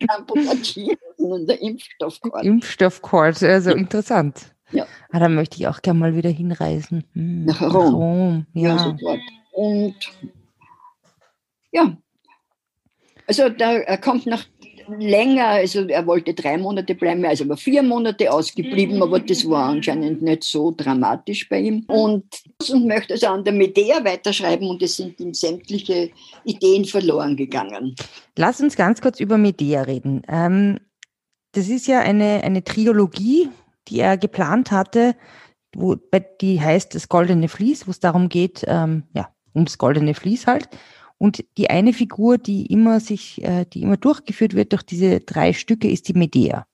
Campo 0.09 0.35
Vaccino 0.35 0.97
und 1.31 1.47
der 1.47 1.61
Impfstoffcord. 1.61 2.45
Impfstoffcord, 2.45 3.43
also 3.43 3.71
interessant. 3.71 4.55
Ja. 4.73 4.87
Ah, 5.11 5.19
da 5.19 5.29
möchte 5.29 5.57
ich 5.57 5.69
auch 5.69 5.83
gerne 5.83 6.01
mal 6.01 6.17
wieder 6.17 6.31
hinreisen. 6.31 7.05
Hm, 7.13 7.45
nach 7.45 7.61
Rom. 7.61 7.73
Nach 7.73 7.93
Rom. 7.93 8.47
Ja. 8.55 8.69
ja, 8.69 8.79
sofort. 8.79 9.21
Und 9.53 9.95
ja, 11.71 11.97
also 13.27 13.49
da, 13.49 13.75
er 13.75 13.99
kommt 13.99 14.27
nach 14.27 14.47
länger, 14.99 15.47
also 15.47 15.87
er 15.87 16.07
wollte 16.07 16.35
drei 16.35 16.59
Monate 16.59 16.95
bleiben, 16.95 17.25
also 17.25 17.49
war 17.49 17.57
vier 17.57 17.83
Monate 17.83 18.33
ausgeblieben, 18.33 19.03
aber 19.03 19.21
das 19.21 19.49
war 19.49 19.69
anscheinend 19.69 20.23
nicht 20.23 20.45
so 20.45 20.73
dramatisch 20.77 21.49
bei 21.49 21.61
ihm. 21.61 21.85
Und, 21.87 22.25
und 22.71 22.87
möchte 22.87 23.15
also 23.15 23.29
an 23.29 23.45
der 23.45 23.53
Medea 23.53 24.05
weiterschreiben 24.05 24.69
und 24.69 24.83
es 24.83 24.97
sind 24.97 25.21
ihm 25.21 25.35
sämtliche 25.35 26.11
Ideen 26.45 26.85
verloren 26.85 27.37
gegangen. 27.37 27.95
Lass 28.37 28.61
uns 28.61 28.77
ganz 28.77 29.01
kurz 29.01 29.21
über 29.21 29.39
Medea 29.39 29.83
reden. 29.83 30.23
Ähm, 30.29 30.79
das 31.53 31.69
ist 31.69 31.87
ja 31.87 32.01
eine, 32.01 32.43
eine 32.45 32.65
Trilogie, 32.65 33.49
die 33.89 34.01
er 34.01 34.17
geplant 34.17 34.71
hatte, 34.71 35.15
wo, 35.75 35.97
die 36.41 36.61
heißt 36.61 36.95
das 36.95 37.09
Goldene 37.09 37.49
Vlies, 37.49 37.87
wo 37.87 37.91
es 37.91 38.01
darum 38.01 38.29
geht, 38.29 38.65
ähm, 38.67 39.05
ja, 39.15 39.29
ums 39.55 39.79
Goldene 39.79 40.15
Vlies 40.15 40.47
halt. 40.47 40.69
Und 41.19 41.45
die 41.57 41.71
eine 41.71 41.93
Figur, 41.93 42.37
die 42.37 42.67
immer 42.67 43.01
sich, 43.01 43.43
äh, 43.45 43.65
die 43.65 43.83
immer 43.83 43.97
durchgeführt 43.97 44.55
wird 44.55 44.73
durch 44.73 44.83
diese 44.83 45.21
drei 45.21 45.53
Stücke, 45.53 45.89
ist 45.89 46.09
die 46.09 46.15
Medea. 46.15 46.67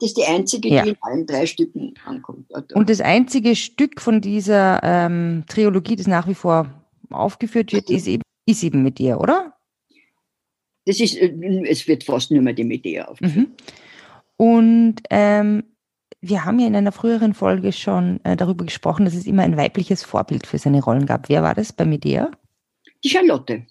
Das 0.00 0.10
ist 0.10 0.18
die 0.18 0.24
einzige, 0.24 0.68
ja. 0.68 0.82
die 0.82 0.90
in 0.90 0.96
allen 1.00 1.26
drei 1.26 1.46
Stücken 1.46 1.94
ankommt. 2.04 2.46
Und 2.74 2.90
das 2.90 3.00
einzige 3.00 3.56
Stück 3.56 4.00
von 4.00 4.20
dieser 4.20 4.80
ähm, 4.82 5.44
Trilogie, 5.48 5.96
das 5.96 6.06
nach 6.06 6.28
wie 6.28 6.34
vor 6.34 6.68
aufgeführt 7.10 7.72
wird, 7.72 7.90
ist 7.90 8.06
eben, 8.06 8.22
ist 8.44 8.62
eben 8.62 8.82
Medea, 8.82 9.16
oder? 9.16 9.53
Das 10.86 11.00
ist, 11.00 11.16
äh, 11.16 11.32
es 11.68 11.86
wird 11.88 12.04
fast 12.04 12.30
nur 12.30 12.42
mehr 12.42 12.54
die 12.54 12.64
Medea 12.64 13.06
aufgeführt. 13.06 13.48
Mhm. 13.48 13.52
Und 14.36 14.96
ähm, 15.10 15.64
wir 16.20 16.44
haben 16.44 16.58
ja 16.58 16.66
in 16.66 16.76
einer 16.76 16.92
früheren 16.92 17.34
Folge 17.34 17.72
schon 17.72 18.20
äh, 18.24 18.36
darüber 18.36 18.64
gesprochen, 18.64 19.04
dass 19.04 19.14
es 19.14 19.26
immer 19.26 19.42
ein 19.42 19.56
weibliches 19.56 20.02
Vorbild 20.02 20.46
für 20.46 20.58
seine 20.58 20.82
Rollen 20.82 21.06
gab. 21.06 21.28
Wer 21.28 21.42
war 21.42 21.54
das 21.54 21.72
bei 21.72 21.84
Medea? 21.84 22.30
die 23.04 23.10
Charlotte. 23.10 23.62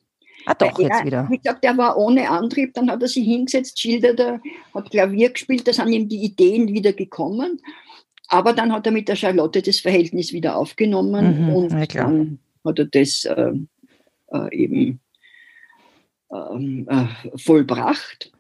Ah, 0.46 0.54
doch, 0.54 0.78
er, 0.78 0.88
jetzt 0.88 1.06
wieder. 1.06 1.28
Wie 1.30 1.38
gesagt, 1.38 1.64
er 1.64 1.78
war 1.78 1.98
ohne 1.98 2.30
Antrieb, 2.30 2.74
dann 2.74 2.90
hat 2.92 3.02
er 3.02 3.08
sich 3.08 3.26
hingesetzt, 3.26 3.80
schilderte, 3.80 4.42
hat 4.74 4.92
Klavier 4.92 5.30
gespielt, 5.30 5.68
da 5.68 5.74
sind 5.74 5.90
ihm 5.90 6.08
die 6.08 6.24
Ideen 6.24 6.68
wieder 6.68 6.94
gekommen. 6.94 7.62
Aber 8.28 8.54
dann 8.54 8.72
hat 8.72 8.86
er 8.86 8.92
mit 8.92 9.08
der 9.08 9.16
Charlotte 9.16 9.62
das 9.62 9.80
Verhältnis 9.80 10.34
wieder 10.34 10.58
aufgenommen 10.58 11.46
mhm, 11.46 11.56
und 11.56 11.72
ja, 11.72 11.86
dann 11.86 12.40
hat 12.66 12.80
er 12.80 12.86
das 12.86 13.26
äh, 13.26 13.54
äh, 14.32 14.56
eben 14.56 15.00
äh, 16.34 17.38
vollbracht. 17.38 18.32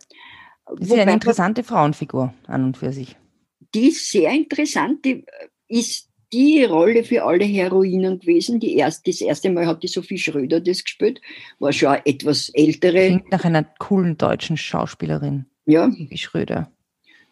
Das 0.65 0.79
ist 0.79 0.89
Wobei, 0.89 1.01
eine 1.01 1.13
interessante 1.13 1.63
Frauenfigur 1.63 2.33
an 2.47 2.63
und 2.63 2.77
für 2.77 2.91
sich. 2.91 3.15
Die 3.73 3.89
ist 3.89 4.09
sehr 4.09 4.31
interessant, 4.31 5.03
die 5.05 5.25
ist 5.67 6.09
die 6.31 6.63
Rolle 6.63 7.03
für 7.03 7.23
alle 7.23 7.45
Heroinen 7.45 8.19
gewesen. 8.19 8.59
Die 8.59 8.75
erste, 8.75 9.11
das 9.11 9.21
erste 9.21 9.51
Mal 9.51 9.67
hat 9.67 9.83
die 9.83 9.87
Sophie 9.87 10.17
Schröder 10.17 10.59
das 10.59 10.83
gespielt, 10.83 11.21
war 11.59 11.71
schon 11.71 11.89
eine 11.89 12.05
etwas 12.05 12.49
ältere. 12.49 13.07
Klingt 13.07 13.31
nach 13.31 13.45
einer 13.45 13.63
coolen 13.63 14.17
deutschen 14.17 14.57
Schauspielerin. 14.57 15.45
Ja. 15.65 15.89
Wie 15.91 16.17
Schröder. 16.17 16.71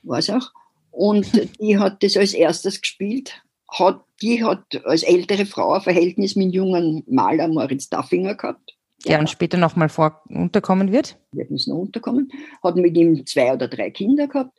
War 0.03 0.19
es 0.19 0.29
auch. 0.29 0.51
Und 0.91 1.31
die 1.59 1.79
hat 1.79 2.03
das 2.03 2.15
als 2.15 2.33
erstes 2.33 2.81
gespielt. 2.81 3.41
Hat, 3.67 4.03
die 4.21 4.43
hat 4.43 4.85
als 4.85 5.03
ältere 5.03 5.45
Frau 5.45 5.73
ein 5.73 5.81
Verhältnis 5.81 6.35
mit 6.35 6.47
dem 6.47 6.51
jungen 6.51 7.03
Maler 7.07 7.47
Moritz 7.47 7.89
Daffinger 7.89 8.35
gehabt. 8.35 8.75
Der 9.05 9.17
dann 9.17 9.27
später 9.27 9.57
nochmal 9.57 9.89
vor 9.89 10.21
unterkommen 10.29 10.91
wird. 10.91 11.17
Wird 11.31 11.49
uns 11.49 11.67
noch 11.67 11.77
unterkommen. 11.77 12.31
Hat 12.63 12.75
mit 12.75 12.95
ihm 12.95 13.25
zwei 13.25 13.53
oder 13.53 13.67
drei 13.67 13.89
Kinder 13.89 14.27
gehabt. 14.27 14.57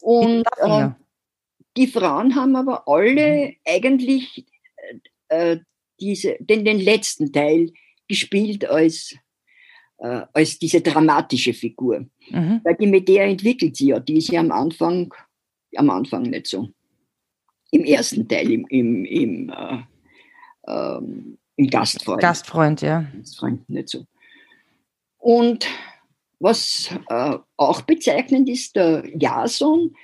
Und 0.00 0.44
äh, 0.58 0.88
die 1.76 1.86
Frauen 1.86 2.34
haben 2.34 2.56
aber 2.56 2.88
alle 2.88 3.48
mhm. 3.48 3.56
eigentlich 3.64 4.46
äh, 5.28 5.58
diese, 6.00 6.36
den, 6.40 6.64
den 6.64 6.80
letzten 6.80 7.32
Teil 7.32 7.72
gespielt 8.08 8.64
als, 8.68 9.16
äh, 9.98 10.22
als 10.32 10.58
diese 10.58 10.80
dramatische 10.80 11.54
Figur. 11.54 12.06
Mhm. 12.30 12.60
Weil 12.64 12.76
die 12.76 12.86
Medea 12.86 13.24
entwickelt 13.24 13.76
sie 13.76 13.88
ja, 13.88 14.00
die 14.00 14.18
ist 14.18 14.28
ja 14.28 14.40
am 14.40 14.52
Anfang, 14.52 15.12
am 15.76 15.90
Anfang 15.90 16.22
nicht 16.22 16.46
so. 16.46 16.68
Im 17.70 17.84
ersten 17.84 18.28
Teil, 18.28 18.50
im, 18.50 18.66
im, 18.68 19.04
im, 19.04 19.50
äh, 19.50 19.78
ähm, 20.68 21.38
im 21.56 21.68
Gastfreund. 21.68 22.20
Gastfreund, 22.20 22.82
ja. 22.82 23.06
Gastfreund, 23.16 23.68
nicht 23.68 23.88
so. 23.88 24.06
Und 25.18 25.66
was 26.38 26.90
äh, 27.08 27.38
auch 27.56 27.82
bezeichnend 27.82 28.48
ist, 28.48 28.76
der 28.76 29.04
Jason 29.16 29.94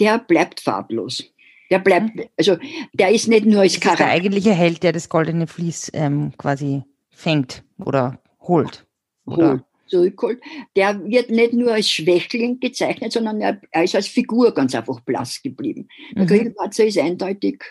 der 0.00 0.18
bleibt 0.18 0.60
farblos. 0.60 1.24
Der 1.70 1.78
bleibt, 1.78 2.14
mhm. 2.14 2.24
also 2.36 2.56
der 2.92 3.10
ist 3.10 3.28
nicht 3.28 3.44
nur 3.44 3.62
als 3.62 3.74
das 3.74 3.80
Charakter. 3.80 4.04
Ist 4.04 4.08
der 4.08 4.14
eigentliche 4.14 4.52
Held, 4.52 4.82
der 4.82 4.92
das 4.92 5.08
goldene 5.08 5.46
Vlies 5.46 5.90
ähm, 5.94 6.32
quasi 6.38 6.82
fängt 7.10 7.64
oder 7.78 8.20
holt. 8.40 8.86
Oder? 9.24 9.50
Holt, 9.50 9.64
zurückholt. 9.88 10.40
Der 10.76 11.02
wird 11.04 11.30
nicht 11.30 11.54
nur 11.54 11.72
als 11.72 11.90
Schwächling 11.90 12.60
gezeichnet, 12.60 13.12
sondern 13.12 13.40
er, 13.40 13.60
er 13.70 13.84
ist 13.84 13.94
als 13.94 14.06
Figur 14.06 14.54
ganz 14.54 14.74
einfach 14.74 15.00
blass 15.00 15.42
geblieben. 15.42 15.88
Der 16.14 16.24
mhm. 16.24 16.28
Grillparzer 16.28 16.84
ist 16.84 16.98
eindeutig, 16.98 17.64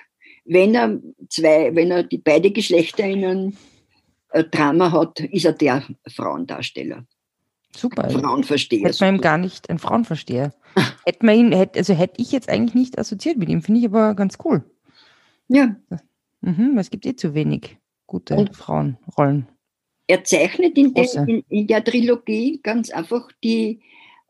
wenn 0.46 0.76
er 0.76 1.00
zwei, 1.30 1.76
wenn 1.76 1.92
er 1.92 2.04
die 2.04 2.20
beide 2.20 2.52
Geschlechter 2.52 3.04
in 3.06 3.26
einem 3.26 3.58
äh, 4.30 4.44
Drama 4.44 4.92
hat, 4.92 5.20
ist 5.20 5.46
er 5.46 5.54
der 5.54 5.84
Frauendarsteller. 6.08 7.06
Super. 7.76 8.10
Frauenversteher. 8.10 8.88
Hätte 8.88 9.04
man 9.04 9.16
ihm 9.16 9.22
gar 9.22 9.38
nicht, 9.38 9.70
ein 9.70 9.80
Frauenversteher. 9.80 10.54
hätte 11.06 11.26
man 11.26 11.36
ihn, 11.36 11.52
hätte, 11.52 11.80
also 11.80 11.94
hätte 11.94 12.22
ich 12.22 12.32
jetzt 12.32 12.50
eigentlich 12.50 12.76
nicht 12.76 12.98
assoziiert 12.98 13.38
mit 13.38 13.50
ihm, 13.50 13.62
finde 13.62 13.82
ich 13.82 13.88
aber 13.88 14.14
ganz 14.16 14.38
cool. 14.46 14.64
Ja. 15.48 15.76
Mhm, 16.42 16.78
es 16.78 16.90
gibt 16.90 17.06
eh 17.06 17.16
zu 17.16 17.34
wenig 17.34 17.78
gute 18.08 18.36
Und 18.36 18.56
Frauenrollen. 18.56 19.48
Er 20.08 20.24
zeichnet 20.24 20.78
in, 20.78 20.94
den, 20.94 21.06
in, 21.28 21.44
in, 21.50 21.68
der 21.68 21.84
Trilogie 21.84 22.60
ganz 22.62 22.92
einfach 22.92 23.28
die, 23.44 23.82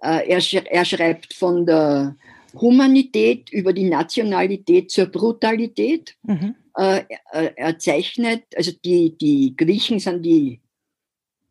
äh, 0.02 0.28
er 0.28 0.86
schreibt 0.86 1.34
von 1.34 1.66
der 1.66 2.16
Humanität 2.60 3.50
über 3.52 3.74
die 3.74 3.90
Nationalität 3.90 4.92
zur 4.92 5.08
Brutalität. 5.08 6.16
Mhm. 6.24 6.56
Äh, 6.78 7.04
er, 7.32 7.58
er 7.58 7.80
zeichnet, 7.80 8.44
also 8.56 8.72
die, 8.84 9.18
die 9.18 9.56
Griechen 9.56 10.00
sind 10.00 10.24
die 10.24 10.62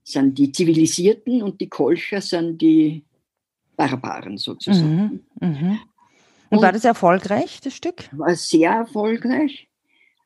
sind 0.04 0.38
die 0.38 0.52
Zivilisierten 0.52 1.42
und 1.42 1.60
die 1.60 1.68
Kolcher 1.68 2.20
sind 2.20 2.60
die 2.60 3.04
Barbaren 3.76 4.36
sozusagen. 4.36 5.24
Mhm, 5.40 5.48
mh. 5.48 5.70
und, 6.50 6.58
und, 6.58 6.62
war 6.62 6.72
das 6.72 6.84
erfolgreich, 6.84 7.60
das 7.62 7.74
Stück? 7.74 8.08
War 8.12 8.36
sehr 8.36 8.70
erfolgreich. 8.70 9.68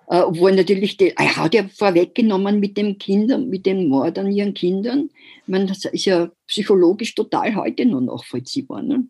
Äh, 0.08 0.20
obwohl 0.20 0.54
natürlich, 0.54 0.96
die, 0.96 1.10
er 1.10 1.36
hat 1.36 1.54
ja 1.54 1.68
vorweggenommen 1.68 2.60
mit 2.60 2.76
dem 2.76 2.98
Kindern, 2.98 3.48
mit 3.48 3.66
dem 3.66 3.88
Mord 3.88 4.18
an 4.18 4.32
ihren 4.32 4.54
Kindern. 4.54 5.10
Ich 5.42 5.48
meine, 5.48 5.66
das 5.66 5.84
ist 5.84 6.04
ja 6.04 6.30
psychologisch 6.46 7.14
total 7.14 7.54
heute 7.54 7.86
nur 7.86 8.00
nachvollziehbar. 8.00 8.82
Ne? 8.82 9.06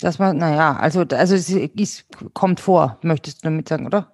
Das 0.00 0.18
war, 0.18 0.32
naja, 0.32 0.76
also, 0.76 1.00
also 1.00 1.34
es 1.34 1.50
ist, 1.50 2.06
kommt 2.34 2.60
vor, 2.60 2.98
möchtest 3.02 3.38
du 3.38 3.48
damit 3.48 3.68
sagen, 3.68 3.86
oder? 3.86 4.12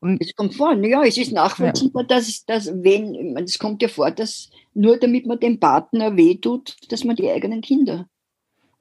Und 0.00 0.20
es 0.20 0.34
kommt 0.36 0.54
vor, 0.54 0.74
ja, 0.74 1.02
es 1.04 1.16
ist 1.16 1.32
nachvollziehbar, 1.32 2.02
ja. 2.02 2.08
dass, 2.08 2.44
dass 2.44 2.66
wenn, 2.66 3.36
es 3.38 3.58
kommt 3.58 3.82
ja 3.82 3.88
vor, 3.88 4.10
dass 4.10 4.50
nur 4.74 4.98
damit 4.98 5.26
man 5.26 5.40
dem 5.40 5.58
Partner 5.58 6.16
wehtut, 6.16 6.76
dass 6.90 7.04
man 7.04 7.16
die 7.16 7.30
eigenen 7.30 7.62
Kinder 7.62 8.06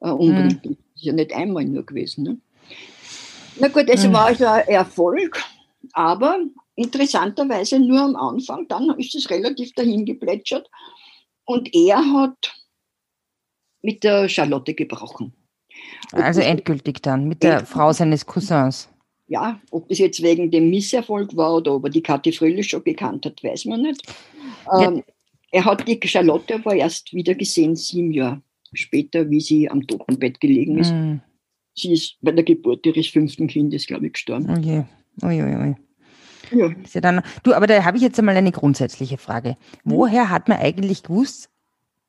äh, 0.01 0.09
umbringt. 0.09 0.65
Mhm. 0.65 0.77
Das 0.93 1.01
ist 1.01 1.05
ja 1.05 1.13
nicht 1.13 1.33
einmal 1.33 1.65
nur 1.65 1.85
gewesen. 1.85 2.23
Ne? 2.23 2.37
Na 3.59 3.69
gut, 3.69 3.85
es 3.87 4.05
mhm. 4.05 4.13
war 4.13 4.25
also 4.25 4.45
ein 4.45 4.67
Erfolg, 4.67 5.41
aber 5.93 6.39
interessanterweise 6.75 7.79
nur 7.79 8.01
am 8.01 8.15
Anfang, 8.15 8.67
dann 8.67 8.89
ist 8.99 9.15
es 9.15 9.29
relativ 9.29 9.73
dahin 9.73 10.05
geplätschert 10.05 10.69
und 11.45 11.73
er 11.73 11.97
hat 11.97 12.53
mit 13.81 14.03
der 14.03 14.27
Charlotte 14.27 14.73
gebrochen. 14.73 15.33
Also 16.11 16.41
endgültig 16.41 17.01
dann, 17.01 17.27
mit 17.27 17.43
der 17.43 17.65
Frau 17.65 17.91
seines 17.93 18.25
Cousins. 18.25 18.89
Ja, 19.27 19.59
ob 19.71 19.89
das 19.89 19.97
jetzt 19.97 20.21
wegen 20.21 20.51
dem 20.51 20.69
Misserfolg 20.69 21.35
war 21.35 21.55
oder 21.55 21.75
ob 21.75 21.85
er 21.85 21.89
die 21.89 22.03
Kathi 22.03 22.31
Fröhlich 22.31 22.69
schon 22.69 22.83
gekannt 22.83 23.25
hat, 23.25 23.43
weiß 23.43 23.65
man 23.65 23.81
nicht. 23.81 24.03
Ähm, 24.79 25.03
er 25.51 25.65
hat 25.65 25.87
die 25.87 25.99
Charlotte 26.05 26.55
aber 26.55 26.75
erst 26.75 27.13
wieder 27.13 27.33
gesehen, 27.33 27.75
sieben 27.75 28.11
Jahre 28.11 28.41
später, 28.73 29.29
wie 29.29 29.41
sie 29.41 29.69
am 29.69 29.85
Totenbett 29.87 30.39
gelegen 30.39 30.77
ist. 30.77 30.91
Mm. 30.91 31.21
Sie 31.73 31.93
ist 31.93 32.17
bei 32.21 32.31
der 32.31 32.43
Geburt 32.43 32.85
ihres 32.85 33.07
fünften 33.07 33.47
Kindes, 33.47 33.87
glaube 33.87 34.07
ich, 34.07 34.13
gestorben. 34.13 34.49
Oh 34.49 34.59
je, 34.59 34.83
oh 35.23 35.29
je. 35.29 35.75
Ja. 36.51 36.71
ja 36.93 37.01
dann, 37.01 37.21
du, 37.43 37.53
aber 37.53 37.67
da 37.67 37.83
habe 37.83 37.97
ich 37.97 38.03
jetzt 38.03 38.19
einmal 38.19 38.37
eine 38.37 38.51
grundsätzliche 38.51 39.17
Frage. 39.17 39.57
Woher 39.83 40.29
hat 40.29 40.47
man 40.47 40.59
eigentlich 40.59 41.03
gewusst, 41.03 41.49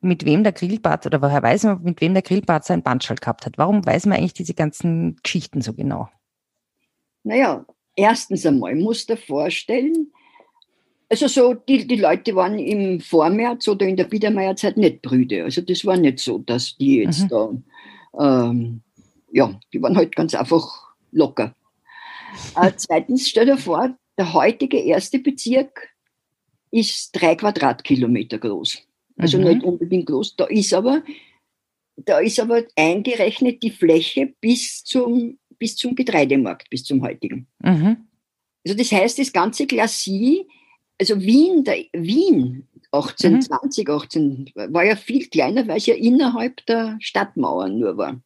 mit 0.01 0.25
wem 0.25 0.43
der 0.43 0.53
Grillbart 0.53 1.07
oder 1.07 1.23
woher 1.23 1.43
weiß 1.43 1.65
man, 1.65 1.83
mit 1.83 2.01
wem 2.01 2.15
der 2.15 2.23
Grillbart 2.23 2.65
sein 2.65 2.83
Bandschall 2.83 3.17
gehabt 3.17 3.47
hat? 3.47 3.59
Warum 3.59 3.85
weiß 3.85 4.07
man 4.07 4.19
eigentlich 4.19 4.35
diese 4.35 4.55
ganzen 4.55 5.17
Geschichten 5.23 5.63
so 5.63 5.73
genau? 5.73 6.09
Naja, 7.25 7.65
erstens 7.97 8.47
einmal 8.47 8.75
musst 8.77 9.09
du 9.09 9.15
dir 9.15 9.21
vorstellen, 9.21 10.13
also 11.09 11.29
so, 11.29 11.55
die, 11.55 11.87
die 11.87 11.97
Leute 11.97 12.35
waren 12.35 12.59
im 12.59 13.01
Vormärz 13.01 13.69
oder 13.69 13.87
in 13.87 13.97
der 13.97 14.05
Biedermeierzeit 14.05 14.77
nicht 14.77 15.03
Brüde. 15.03 15.45
Also 15.45 15.61
das 15.61 15.85
war 15.85 15.97
nicht 15.97 16.19
so, 16.19 16.39
dass 16.39 16.77
die 16.77 17.03
jetzt 17.03 17.31
mhm. 17.31 17.63
da, 18.19 18.49
ähm, 18.49 18.81
ja, 19.33 19.59
die 19.73 19.81
waren 19.81 19.97
halt 19.97 20.17
ganz 20.17 20.35
einfach 20.35 20.95
locker. 21.13 21.55
Äh, 22.61 22.73
zweitens, 22.77 23.29
stell 23.29 23.47
dir 23.47 23.57
vor, 23.57 23.97
der 24.19 24.33
heutige 24.33 24.79
erste 24.79 25.21
Bezirk 25.21 25.89
ist 26.73 27.13
drei 27.13 27.37
Quadratkilometer 27.37 28.39
groß. 28.39 28.83
Also 29.17 29.39
mhm. 29.39 29.45
nicht 29.45 29.63
unbedingt 29.63 30.07
groß. 30.07 30.37
Da 30.37 30.45
ist 30.45 30.73
aber, 30.75 31.03
da 31.97 32.19
ist 32.19 32.39
aber 32.41 32.65
eingerechnet 32.77 33.63
die 33.63 33.71
Fläche 33.71 34.35
bis 34.41 34.85
zum, 34.85 35.39
bis 35.59 35.77
zum 35.77 35.95
Getreidemarkt, 35.95 36.69
bis 36.71 36.85
zum 36.85 37.03
heutigen. 37.03 37.47
Mhm. 37.61 38.09
Also 38.67 38.77
das 38.77 38.93
heißt, 38.93 39.19
das 39.19 39.33
ganze 39.33 39.67
Glacis, 39.67 40.41
also 41.01 41.21
Wien, 41.21 41.65
der, 41.65 41.77
Wien 41.93 42.67
1820, 42.91 43.87
mhm. 43.87 43.95
18, 43.95 44.53
war 44.73 44.85
ja 44.85 44.97
viel 44.97 45.27
kleiner, 45.29 45.67
weil 45.69 45.79
es 45.79 45.87
ja 45.87 45.95
innerhalb 45.95 46.65
der 46.67 46.97
Stadtmauern 47.01 47.79
nur 47.79 47.97
war. 47.97 48.21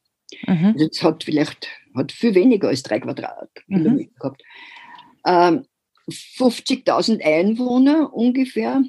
Mhm. 0.46 0.74
Also 0.74 0.86
es 0.90 1.02
hat 1.02 1.24
vielleicht 1.24 1.68
hat 1.94 2.12
viel 2.12 2.34
weniger 2.34 2.68
als 2.68 2.82
drei 2.82 3.00
Quadratkilometer 3.00 3.90
mhm. 3.90 4.14
gehabt. 4.18 4.42
Ähm, 5.26 5.64
50.000 6.08 7.22
Einwohner 7.22 8.12
ungefähr 8.12 8.82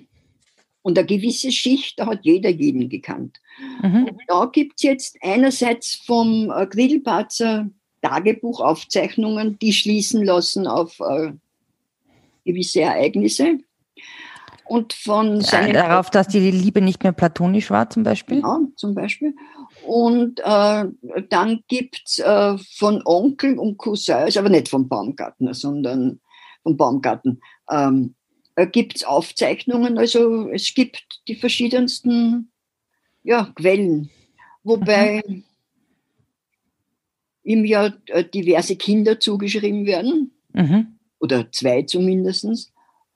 und 0.82 0.98
eine 0.98 1.06
gewisse 1.06 1.52
Schicht, 1.52 2.00
da 2.00 2.08
hat 2.08 2.20
jeder 2.24 2.50
jeden 2.50 2.90
gekannt. 2.90 3.40
Mhm. 3.82 4.06
Und 4.06 4.22
da 4.28 4.46
gibt 4.46 4.74
es 4.78 4.84
jetzt 4.84 5.18
einerseits 5.22 5.96
vom 5.96 6.52
äh, 6.56 6.66
Grillparzer 6.66 7.70
Tagebuchaufzeichnungen, 8.02 9.60
die 9.60 9.74
schließen 9.74 10.26
lassen 10.26 10.68
auf 10.68 11.00
äh, 11.00 11.34
gewisse 12.46 12.82
Ereignisse. 12.82 13.60
Und 14.66 14.94
von 14.94 15.42
seinem 15.42 15.76
ja, 15.76 15.88
darauf, 15.88 16.10
dass 16.10 16.30
die 16.30 16.50
Liebe 16.50 16.82
nicht 16.82 17.04
mehr 17.04 17.12
platonisch 17.12 17.70
war, 17.70 17.90
zum 17.90 18.04
Beispiel? 18.04 18.40
Ja, 18.40 18.60
zum 18.78 18.96
Beispiel. 18.96 19.36
Und 19.86 20.40
äh, 20.40 20.86
dann 21.30 21.64
gibt 21.68 22.02
es 22.06 22.20
äh, 22.20 22.58
von 22.78 23.02
Onkel 23.04 23.60
und 23.60 23.78
Cousins, 23.78 24.38
aber 24.38 24.50
nicht 24.50 24.70
vom 24.70 24.88
Baumgartner, 24.88 25.54
sondern 25.54 26.22
vom 26.64 26.78
Baumgarten, 26.78 27.42
ähm, 27.70 28.16
äh, 28.16 28.21
gibt 28.72 28.96
es 28.96 29.04
Aufzeichnungen. 29.04 29.98
Also 29.98 30.50
es 30.50 30.74
gibt 30.74 31.22
die 31.28 31.36
verschiedensten 31.36 32.52
ja, 33.24 33.52
Quellen. 33.56 34.10
Wobei 34.64 35.24
mhm. 35.26 35.44
ihm 37.44 37.66
ja 37.66 37.94
äh, 38.08 38.24
diverse 38.24 38.76
Kinder 38.76 39.20
zugeschrieben 39.20 39.86
werden. 39.86 40.32
Mhm. 40.54 40.98
Oder 41.20 41.52
zwei 41.52 41.84
zumindest. 41.84 42.72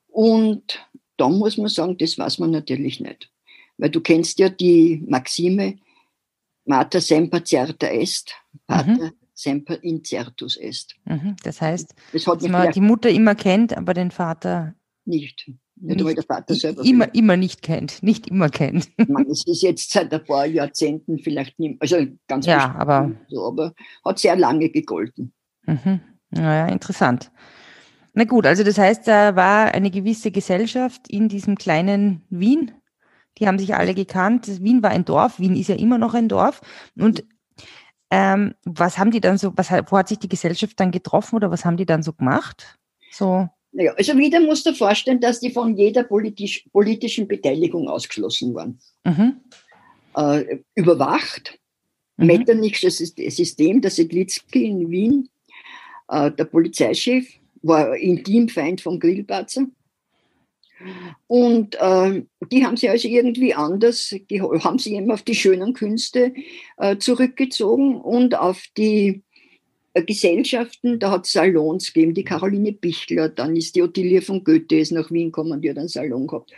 Und 0.08 0.88
da 1.18 1.30
muss 1.30 1.58
man 1.58 1.70
sagen, 1.70 1.98
das 1.98 2.18
weiß 2.18 2.40
man 2.40 2.52
natürlich 2.52 3.00
nicht. 3.00 3.32
Weil 3.78 3.90
du 3.90 4.00
kennst 4.00 4.40
ja 4.40 4.50
die 4.50 5.04
Maxime, 5.08 5.78
Mater 6.66 7.02
semper 7.02 7.44
certa 7.44 7.88
est, 7.88 8.34
Pater 8.66 9.06
mhm. 9.06 9.12
semper 9.34 9.84
incertus 9.84 10.58
est. 10.58 10.96
Mhm. 11.06 11.36
Das 11.44 11.62
heißt, 11.62 11.94
das 12.14 12.24
dass 12.24 12.48
man 12.48 12.72
die 12.72 12.82
Mutter 12.82 13.10
immer 13.10 13.36
kennt, 13.36 13.76
aber 13.76 13.94
den 13.94 14.12
Vater 14.12 14.74
nicht. 15.08 15.52
Nicht, 15.78 16.02
nicht 16.02 16.18
der 16.18 16.24
Vater 16.24 16.56
selber 16.56 16.86
immer, 16.86 17.14
immer 17.14 17.36
nicht 17.36 17.62
kennt, 17.62 18.02
nicht 18.02 18.28
immer 18.28 18.50
kennt. 18.50 18.90
Man, 19.10 19.28
es 19.30 19.46
ist 19.46 19.62
jetzt 19.62 19.92
seit 19.92 20.14
ein 20.14 20.24
paar 20.24 20.46
Jahrzehnten 20.46 21.20
vielleicht 21.20 21.60
nicht, 21.60 21.82
also 21.82 21.98
ganz 22.28 22.46
ja, 22.46 22.74
aber, 22.76 23.12
so, 23.28 23.46
aber 23.46 23.74
hat 24.06 24.20
sehr 24.20 24.38
lange 24.38 24.70
gegolten. 24.70 25.34
Mhm. 25.66 26.00
Naja, 26.30 26.68
interessant. 26.68 27.32
Na 28.14 28.24
gut, 28.24 28.46
also 28.46 28.64
das 28.64 28.78
heißt, 28.78 29.08
da 29.08 29.36
war 29.36 29.74
eine 29.74 29.92
gewisse 29.92 30.32
Gesellschaft 30.32 31.10
in 31.10 31.28
diesem 31.28 31.58
kleinen 31.58 32.22
Wien. 32.30 32.72
Die 33.38 33.48
haben 33.48 33.60
sich 33.60 33.76
alle 33.76 33.94
gekannt. 33.94 34.64
Wien 34.64 34.82
war 34.82 34.92
ein 34.92 35.04
Dorf. 35.04 35.40
Wien 35.40 35.58
ist 35.58 35.68
ja 35.68 35.76
immer 35.76 35.98
noch 35.98 36.14
ein 36.14 36.30
Dorf. 36.30 36.62
Und 36.98 37.26
ähm, 38.10 38.56
was 38.64 38.98
haben 38.98 39.12
die 39.12 39.20
dann 39.20 39.38
so, 39.38 39.52
was, 39.58 39.70
wo 39.70 39.98
hat 39.98 40.08
sich 40.08 40.20
die 40.20 40.30
Gesellschaft 40.30 40.80
dann 40.80 40.92
getroffen 40.92 41.36
oder 41.36 41.52
was 41.52 41.66
haben 41.66 41.76
die 41.76 41.86
dann 41.86 42.04
so 42.04 42.14
gemacht? 42.14 42.78
So. 43.12 43.50
Naja, 43.76 43.94
also 43.98 44.18
wieder 44.18 44.40
musst 44.40 44.66
du 44.66 44.74
vorstellen, 44.74 45.20
dass 45.20 45.42
die 45.42 45.52
von 45.52 45.76
jeder 45.76 46.04
politisch, 46.04 46.66
politischen 46.72 47.28
Beteiligung 47.28 47.90
ausgeschlossen 47.90 48.56
waren. 48.56 48.80
Mhm. 49.04 49.42
Äh, 50.16 50.60
überwacht. 50.76 51.60
Mhm. 52.16 52.26
Metternichs 52.28 52.80
System, 52.80 53.82
der 53.82 53.92
Sedlitzky 53.92 54.66
in 54.66 54.90
Wien, 54.90 55.30
äh, 56.08 56.32
der 56.32 56.46
Polizeichef, 56.46 57.28
war 57.64 57.98
Intimfeind 57.98 58.80
von 58.80 58.98
Grillparzer. 58.98 59.66
Und 61.28 61.76
äh, 61.76 62.24
die 62.50 62.66
haben 62.66 62.78
sie 62.78 62.88
also 62.88 63.10
irgendwie 63.10 63.54
anders, 63.54 64.16
haben 64.64 64.80
sie 64.80 64.96
eben 64.96 65.12
auf 65.12 65.24
die 65.24 65.36
schönen 65.36 65.74
Künste 65.74 66.34
äh, 66.78 66.98
zurückgezogen 66.98 68.00
und 68.00 68.36
auf 68.36 68.64
die 68.78 69.25
Gesellschaften, 70.04 71.00
da 71.00 71.12
hat 71.12 71.26
es 71.26 71.32
Salons 71.32 71.94
gegeben, 71.94 72.14
die 72.14 72.24
Caroline 72.24 72.74
Bichler, 72.74 73.30
dann 73.30 73.56
ist 73.56 73.76
die 73.76 73.82
Ottilie 73.82 74.22
von 74.22 74.44
Goethe 74.44 74.78
ist 74.78 74.92
nach 74.92 75.10
Wien 75.10 75.28
gekommen, 75.28 75.62
die 75.62 75.70
hat 75.70 75.78
einen 75.78 75.88
Salon 75.88 76.28
gehabt. 76.28 76.52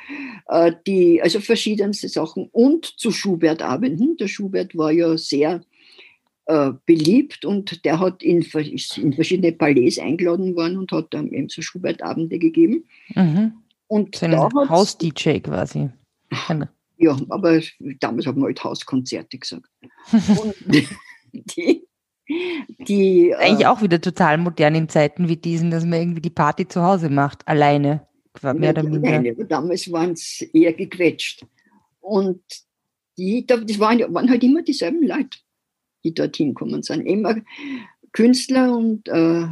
Äh, 0.47 0.73
die, 0.87 1.21
also 1.21 1.39
verschiedenste 1.39 2.09
Sachen. 2.09 2.49
Und 2.51 2.85
zu 2.85 3.11
Schubert-Abenden. 3.11 4.17
Der 4.17 4.27
Schubert 4.27 4.75
war 4.75 4.91
ja 4.91 5.17
sehr 5.17 5.61
äh, 6.47 6.71
beliebt 6.85 7.45
und 7.45 7.85
der 7.85 7.99
hat 7.99 8.23
in, 8.23 8.41
ist 8.41 8.97
in 8.97 9.13
verschiedene 9.13 9.51
Palais 9.51 9.99
eingeladen 9.99 10.55
worden 10.55 10.77
und 10.77 10.91
hat 10.91 11.13
dann 11.13 11.31
eben 11.31 11.49
so 11.49 11.61
Schubert-Abende 11.61 12.39
gegeben. 12.39 12.85
Mhm. 13.13 13.53
Und 13.87 14.15
so 14.15 14.25
ein 14.25 14.69
Haus-DJ 14.69 15.39
quasi. 15.39 15.89
Ja, 16.97 17.15
aber 17.29 17.61
damals 17.99 18.25
haben 18.25 18.39
wir 18.39 18.45
halt 18.45 18.63
Hauskonzerte 18.63 19.37
gesagt. 19.37 19.69
und 20.11 20.55
die, 21.33 21.86
die, 22.87 23.33
Eigentlich 23.35 23.65
äh, 23.65 23.69
auch 23.69 23.81
wieder 23.81 24.01
total 24.01 24.37
modern 24.37 24.75
in 24.75 24.89
Zeiten 24.89 25.27
wie 25.27 25.37
diesen, 25.37 25.71
dass 25.71 25.85
man 25.85 25.99
irgendwie 25.99 26.21
die 26.21 26.29
Party 26.29 26.67
zu 26.67 26.81
Hause 26.83 27.09
macht, 27.09 27.47
alleine. 27.47 28.05
Mehr 28.41 28.69
oder 28.71 28.83
minder. 28.83 29.07
Alleine, 29.07 29.31
aber 29.31 29.45
damals 29.45 29.91
waren 29.91 30.11
es 30.11 30.41
eher 30.53 30.73
gequetscht. 30.73 31.43
Und 31.99 32.41
die, 33.17 33.45
das 33.47 33.79
waren, 33.79 33.99
waren 34.13 34.29
halt 34.29 34.43
immer 34.43 34.61
dieselben 34.61 35.07
Leute 35.07 35.39
die 36.07 36.13
dorthin 36.13 36.53
kommen 36.53 36.83
sind. 36.83 37.05
Immer 37.05 37.35
Künstler 38.13 38.75
und 38.75 39.07
äh, 39.09 39.45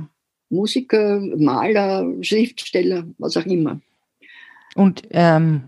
Musiker, 0.49 1.19
Maler, 1.19 2.07
Schriftsteller, 2.21 3.05
was 3.17 3.35
auch 3.37 3.45
immer. 3.45 3.81
Und 4.75 5.03
ähm, 5.11 5.63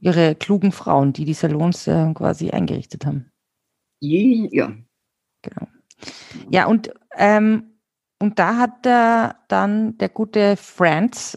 ihre 0.00 0.34
klugen 0.34 0.72
Frauen, 0.72 1.12
die 1.12 1.24
die 1.24 1.34
Salons 1.34 1.86
äh, 1.86 2.12
quasi 2.14 2.50
eingerichtet 2.50 3.06
haben. 3.06 3.30
Die, 4.02 4.48
ja. 4.52 4.74
Genau. 5.42 5.68
Ja, 6.50 6.66
und, 6.66 6.92
ähm, 7.16 7.74
und 8.18 8.38
da 8.38 8.56
hat 8.56 8.86
äh, 8.86 9.34
dann 9.48 9.98
der 9.98 10.08
gute 10.08 10.56
Franz 10.56 11.36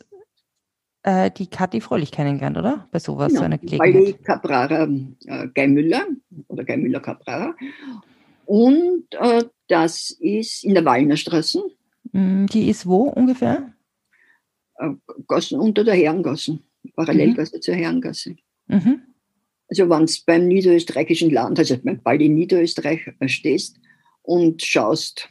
äh, 1.04 1.32
die 1.32 1.48
Kathi 1.48 1.82
Fröhlich 1.82 2.12
kennengelernt, 2.12 2.58
oder? 2.58 2.88
Bei 2.92 3.00
sowas, 3.00 3.30
genau. 3.30 3.42
so 3.42 3.46
einer 3.46 3.58
Gelegenheit. 3.58 3.94
Bei 3.94 4.24
Caprara 4.24 4.84
äh, 4.84 5.48
Guy 5.54 5.68
Müller 5.68 6.08
oder 6.48 6.64
Guy 6.64 6.78
Müller 6.78 7.00
Caprara. 7.00 7.56
Und 8.46 9.06
äh, 9.12 9.44
das 9.68 10.12
ist 10.20 10.64
in 10.64 10.74
der 10.74 10.86
Wallnerstraße. 10.86 11.64
Mm, 12.12 12.46
die 12.48 12.70
ist 12.70 12.86
wo 12.86 13.04
ungefähr? 13.04 13.74
Äh, 14.78 14.92
Gassen 15.28 15.60
unter 15.60 15.84
der 15.84 15.96
Herrengasse, 15.96 16.60
Parallelgasse 16.96 17.58
mhm. 17.58 17.62
zur 17.62 17.76
Herrengasse. 17.76 18.36
Mhm. 18.68 19.02
Also 19.70 19.90
wenn 19.90 20.06
du 20.06 20.14
beim 20.26 20.48
niederösterreichischen 20.48 21.32
Land, 21.32 21.60
also 21.60 21.78
beim 21.82 22.02
Ball 22.02 22.22
in 22.22 22.36
Niederösterreich 22.36 23.10
äh, 23.20 23.28
stehst 23.28 23.80
und 24.24 24.62
schaust 24.62 25.30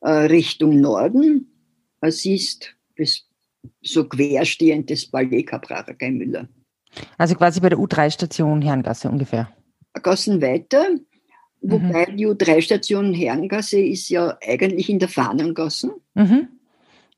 äh, 0.00 0.10
Richtung 0.10 0.80
Norden, 0.80 1.50
äh, 2.00 2.10
siehst 2.10 2.74
das 2.96 3.22
so 3.80 4.08
querstehend 4.08 4.90
das 4.90 5.06
Ballet 5.06 5.44
Caprara 5.44 5.94
Müller. 6.10 6.48
Also 7.16 7.34
quasi 7.34 7.60
bei 7.60 7.70
der 7.70 7.78
U3-Station 7.78 8.60
Herrengasse 8.60 9.08
ungefähr. 9.08 9.48
Gassen 10.02 10.42
weiter 10.42 10.88
Wobei 11.66 12.08
mhm. 12.10 12.16
die 12.18 12.26
U3-Station 12.26 13.14
Herrengasse 13.14 13.80
ist 13.80 14.10
ja 14.10 14.36
eigentlich 14.46 14.90
in 14.90 14.98
der 14.98 15.08
Fahnengasse. 15.08 15.94
Mhm. 16.12 16.48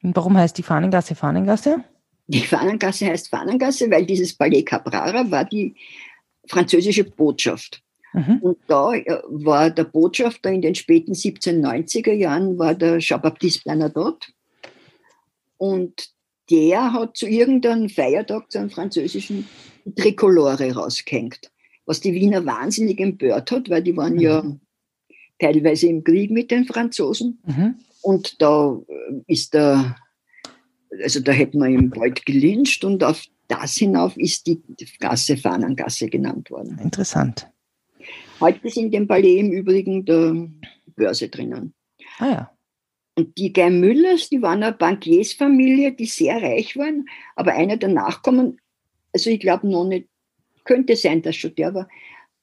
Und 0.04 0.16
warum 0.16 0.36
heißt 0.36 0.56
die 0.56 0.62
Fahnengasse 0.62 1.16
Fahnengasse? 1.16 1.82
Die 2.28 2.40
Fahnengasse 2.40 3.06
heißt 3.06 3.28
Fahnengasse, 3.28 3.90
weil 3.90 4.06
dieses 4.06 4.34
Palais 4.34 4.62
Caprara 4.62 5.28
war 5.32 5.44
die 5.44 5.74
französische 6.46 7.02
Botschaft. 7.02 7.82
Mhm. 8.16 8.38
Und 8.40 8.58
da 8.66 8.94
äh, 8.94 9.20
war 9.28 9.70
der 9.70 9.84
Botschafter 9.84 10.50
in 10.50 10.62
den 10.62 10.74
späten 10.74 11.12
1790er 11.12 12.12
Jahren, 12.12 12.58
war 12.58 12.74
der 12.74 12.98
Jean-Baptiste 12.98 13.62
Bernadotte. 13.64 14.28
Und 15.58 16.08
der 16.50 16.92
hat 16.92 17.16
zu 17.16 17.26
irgendeinem 17.26 17.88
Feiertag, 17.88 18.50
zu 18.50 18.58
einem 18.58 18.70
französischen, 18.70 19.46
Trikolore 19.94 20.72
rausgehängt 20.72 21.52
was 21.86 22.00
die 22.00 22.12
Wiener 22.12 22.44
wahnsinnig 22.44 23.00
empört 23.00 23.50
hat, 23.50 23.70
weil 23.70 23.82
die 23.82 23.96
waren 23.96 24.14
mhm. 24.14 24.20
ja 24.20 24.44
teilweise 25.38 25.86
im 25.86 26.04
Krieg 26.04 26.30
mit 26.30 26.50
den 26.50 26.64
Franzosen. 26.64 27.38
Mhm. 27.46 27.76
Und 28.02 28.42
da 28.42 28.78
äh, 28.88 29.22
ist 29.26 29.54
der, 29.54 29.96
also 31.02 31.20
da 31.20 31.32
hätte 31.32 31.56
man 31.56 31.72
ihn 31.72 31.90
bald 31.90 32.26
gelyncht 32.26 32.84
und 32.84 33.02
auf 33.02 33.24
das 33.48 33.74
hinauf 33.74 34.16
ist 34.16 34.48
die 34.48 34.60
Gasse 34.98 35.36
Fahnengasse 35.36 36.08
genannt 36.08 36.50
worden. 36.50 36.80
Interessant. 36.82 37.48
Heute 38.40 38.68
in 38.80 38.90
dem 38.90 39.08
Palais 39.08 39.38
im 39.38 39.52
Übrigen 39.52 40.04
der 40.04 40.48
Börse 40.94 41.28
drinnen. 41.28 41.74
Ah 42.18 42.26
ja. 42.26 42.50
und 43.16 43.36
die 43.38 43.52
Gei 43.52 43.70
Müllers, 43.70 44.28
die 44.28 44.42
waren 44.42 44.62
eine 44.62 44.72
Bankiersfamilie, 44.72 45.92
die 45.92 46.06
sehr 46.06 46.42
reich 46.42 46.76
waren, 46.76 47.08
aber 47.34 47.54
einer 47.54 47.76
der 47.76 47.88
Nachkommen, 47.88 48.60
also 49.12 49.30
ich 49.30 49.40
glaube 49.40 49.68
noch 49.68 49.86
nicht, 49.86 50.08
könnte 50.64 50.96
sein, 50.96 51.22
dass 51.22 51.36
schon 51.36 51.54
der 51.54 51.74
war, 51.74 51.88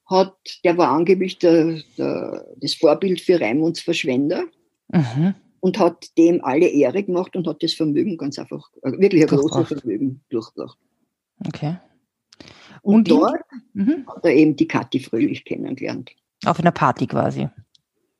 hat, 0.06 0.36
der 0.64 0.76
war 0.76 0.90
angeblich 0.90 1.38
der, 1.38 1.80
der, 1.96 2.46
das 2.56 2.74
Vorbild 2.74 3.20
für 3.20 3.40
Raimunds 3.40 3.80
Verschwender 3.80 4.44
mhm. 4.88 5.34
und 5.60 5.78
hat 5.78 6.16
dem 6.18 6.44
alle 6.44 6.66
Ehre 6.66 7.02
gemacht 7.02 7.36
und 7.36 7.46
hat 7.46 7.62
das 7.62 7.74
Vermögen 7.74 8.16
ganz 8.16 8.38
einfach, 8.38 8.70
äh, 8.82 8.92
wirklich 8.92 9.22
ein 9.22 9.28
großes 9.28 9.80
Vermögen 9.80 10.22
durchgebracht. 10.28 10.78
Okay. 11.46 11.76
Und, 12.84 12.96
und 12.96 13.10
dort 13.10 13.40
mhm. 13.72 14.06
hat 14.06 14.24
er 14.24 14.34
eben 14.34 14.56
die 14.56 14.68
Kathi 14.68 15.00
Fröhlich 15.00 15.42
kennengelernt. 15.46 16.10
Auf 16.44 16.60
einer 16.60 16.70
Party 16.70 17.06
quasi. 17.06 17.48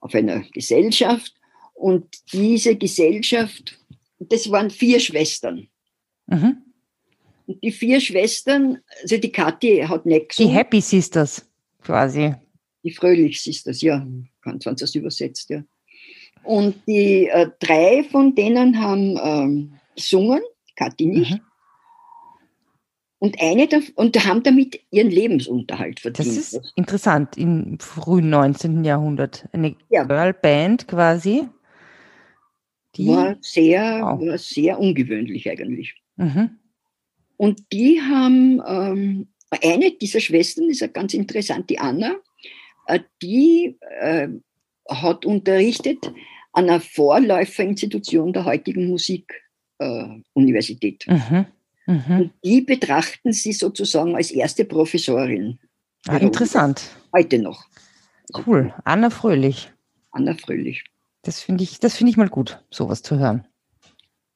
Auf 0.01 0.15
einer 0.15 0.41
Gesellschaft. 0.53 1.35
Und 1.75 2.07
diese 2.33 2.75
Gesellschaft, 2.75 3.79
das 4.19 4.51
waren 4.51 4.71
vier 4.71 5.01
Schwestern. 5.01 5.69
Mhm. 6.27 6.63
Und 7.47 7.63
die 7.63 7.73
vier 7.73 8.01
Schwestern, 8.01 8.79
also 9.03 9.19
die 9.19 9.31
Kathi 9.31 9.85
hat 9.87 10.07
nicht 10.07 10.39
Die 10.39 10.47
Happy 10.47 10.81
Sisters 10.81 11.47
quasi. 11.83 12.35
Die 12.83 12.91
Fröhlich 12.91 13.43
Sisters, 13.43 13.83
ja, 13.83 14.07
ganz 14.41 14.65
wenn 14.65 14.77
das 14.77 14.95
übersetzt, 14.95 15.51
ja. 15.51 15.63
Und 16.43 16.77
die 16.87 17.27
äh, 17.27 17.51
drei 17.59 18.03
von 18.05 18.35
denen 18.35 18.81
haben 18.81 19.19
ähm, 19.23 19.75
gesungen, 19.95 20.41
Kathi 20.75 21.05
nicht. 21.05 21.33
Mhm. 21.33 21.41
Und 23.25 23.41
eine 23.41 23.67
und 23.95 24.27
haben 24.27 24.43
damit 24.43 24.81
ihren 24.91 25.11
Lebensunterhalt 25.11 26.01
verdient. 26.01 26.29
Das 26.29 26.37
ist 26.37 26.61
interessant, 26.77 27.39
im 27.39 27.79
frühen 27.81 28.29
19. 28.29 28.85
Jahrhundert. 28.85 29.49
Eine 29.53 29.77
ja. 29.89 30.05
Girlband 30.05 30.87
quasi. 30.87 31.49
Die 32.97 33.07
war 33.07 33.37
sehr, 33.41 34.03
wow. 34.03 34.21
war 34.21 34.37
sehr 34.37 34.79
ungewöhnlich 34.79 35.51
eigentlich. 35.51 35.95
Mhm. 36.17 36.59
Und 37.39 37.63
die 37.73 38.03
haben, 38.03 38.61
ähm, 38.67 39.29
eine 39.49 39.93
dieser 39.93 40.21
Schwestern 40.21 40.69
ist 40.69 40.81
ja 40.81 40.89
ganz 40.89 41.15
interessant, 41.15 41.71
die 41.71 41.79
Anna, 41.79 42.17
äh, 42.89 43.01
die 43.23 43.79
äh, 44.01 44.29
hat 44.87 45.25
unterrichtet 45.25 46.13
an 46.53 46.69
einer 46.69 46.81
Vorläuferinstitution 46.81 48.35
der 48.35 48.45
heutigen 48.45 48.87
Musikuniversität. 48.87 51.07
Äh, 51.09 51.15
mhm. 51.15 51.47
Mhm. 51.87 52.21
Und 52.21 52.33
die 52.43 52.61
betrachten 52.61 53.33
sie 53.33 53.53
sozusagen 53.53 54.17
als 54.17 54.31
erste 54.31 54.65
Professorin. 54.65 55.59
Ah, 56.07 56.17
interessant. 56.17 56.83
Heute 57.13 57.39
noch. 57.39 57.67
Cool. 58.47 58.73
Anna 58.85 59.11
Fröhlich. 59.11 59.71
Anna 60.11 60.35
Fröhlich. 60.35 60.85
Das 61.23 61.41
finde 61.41 61.65
ich, 61.65 61.81
das 61.81 62.01
ich 62.01 62.17
mal 62.17 62.29
gut, 62.29 62.63
sowas 62.71 63.03
zu 63.03 63.19
hören. 63.19 63.47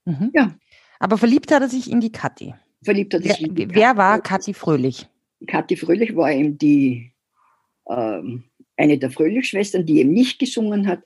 Mhm. 0.05 0.31
Ja. 0.35 0.55
Aber 0.99 1.19
verliebt 1.19 1.53
hat 1.53 1.63
er 1.63 1.69
sich 1.69 1.91
in 1.91 2.01
die 2.01 2.13
Kathi. 2.13 2.55
Verliebt 2.83 3.15
hat 3.15 3.25
er 3.25 3.35
sich 3.35 3.47
in 3.47 3.55
die 3.55 3.75
Wer 3.75 3.97
war 3.97 4.21
Kathi 4.21 4.55
Fröhlich? 4.55 5.07
Kathi 5.47 5.77
Fröhlich 5.77 6.17
war 6.17 6.33
eben 6.33 6.59
die, 6.59 7.13
ähm, 7.89 8.45
eine 8.77 8.99
der 8.99 9.11
Fröhlich-Schwestern, 9.11 9.85
die 9.85 10.01
eben 10.01 10.13
nicht 10.13 10.39
gesungen 10.39 10.87
hat. 10.87 11.03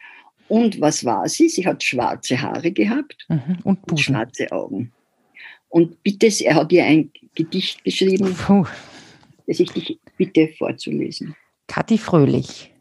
Und 0.48 0.80
was 0.80 1.04
war 1.04 1.28
sie? 1.28 1.48
Sie 1.48 1.66
hat 1.66 1.82
schwarze 1.82 2.40
Haare 2.40 2.72
gehabt 2.72 3.26
mhm. 3.28 3.58
und, 3.64 3.90
und 3.90 3.98
schwarze 3.98 4.50
Augen. 4.52 4.92
Und 5.72 6.02
bitte, 6.02 6.28
er 6.44 6.56
hat 6.56 6.70
ihr 6.70 6.84
ein 6.84 7.10
Gedicht 7.34 7.82
geschrieben, 7.82 8.34
Puh. 8.34 8.66
das 9.46 9.58
ich 9.58 9.70
dich 9.70 9.98
bitte 10.18 10.48
vorzulesen. 10.58 11.34
Kathi 11.66 11.96
Fröhlich. 11.96 12.74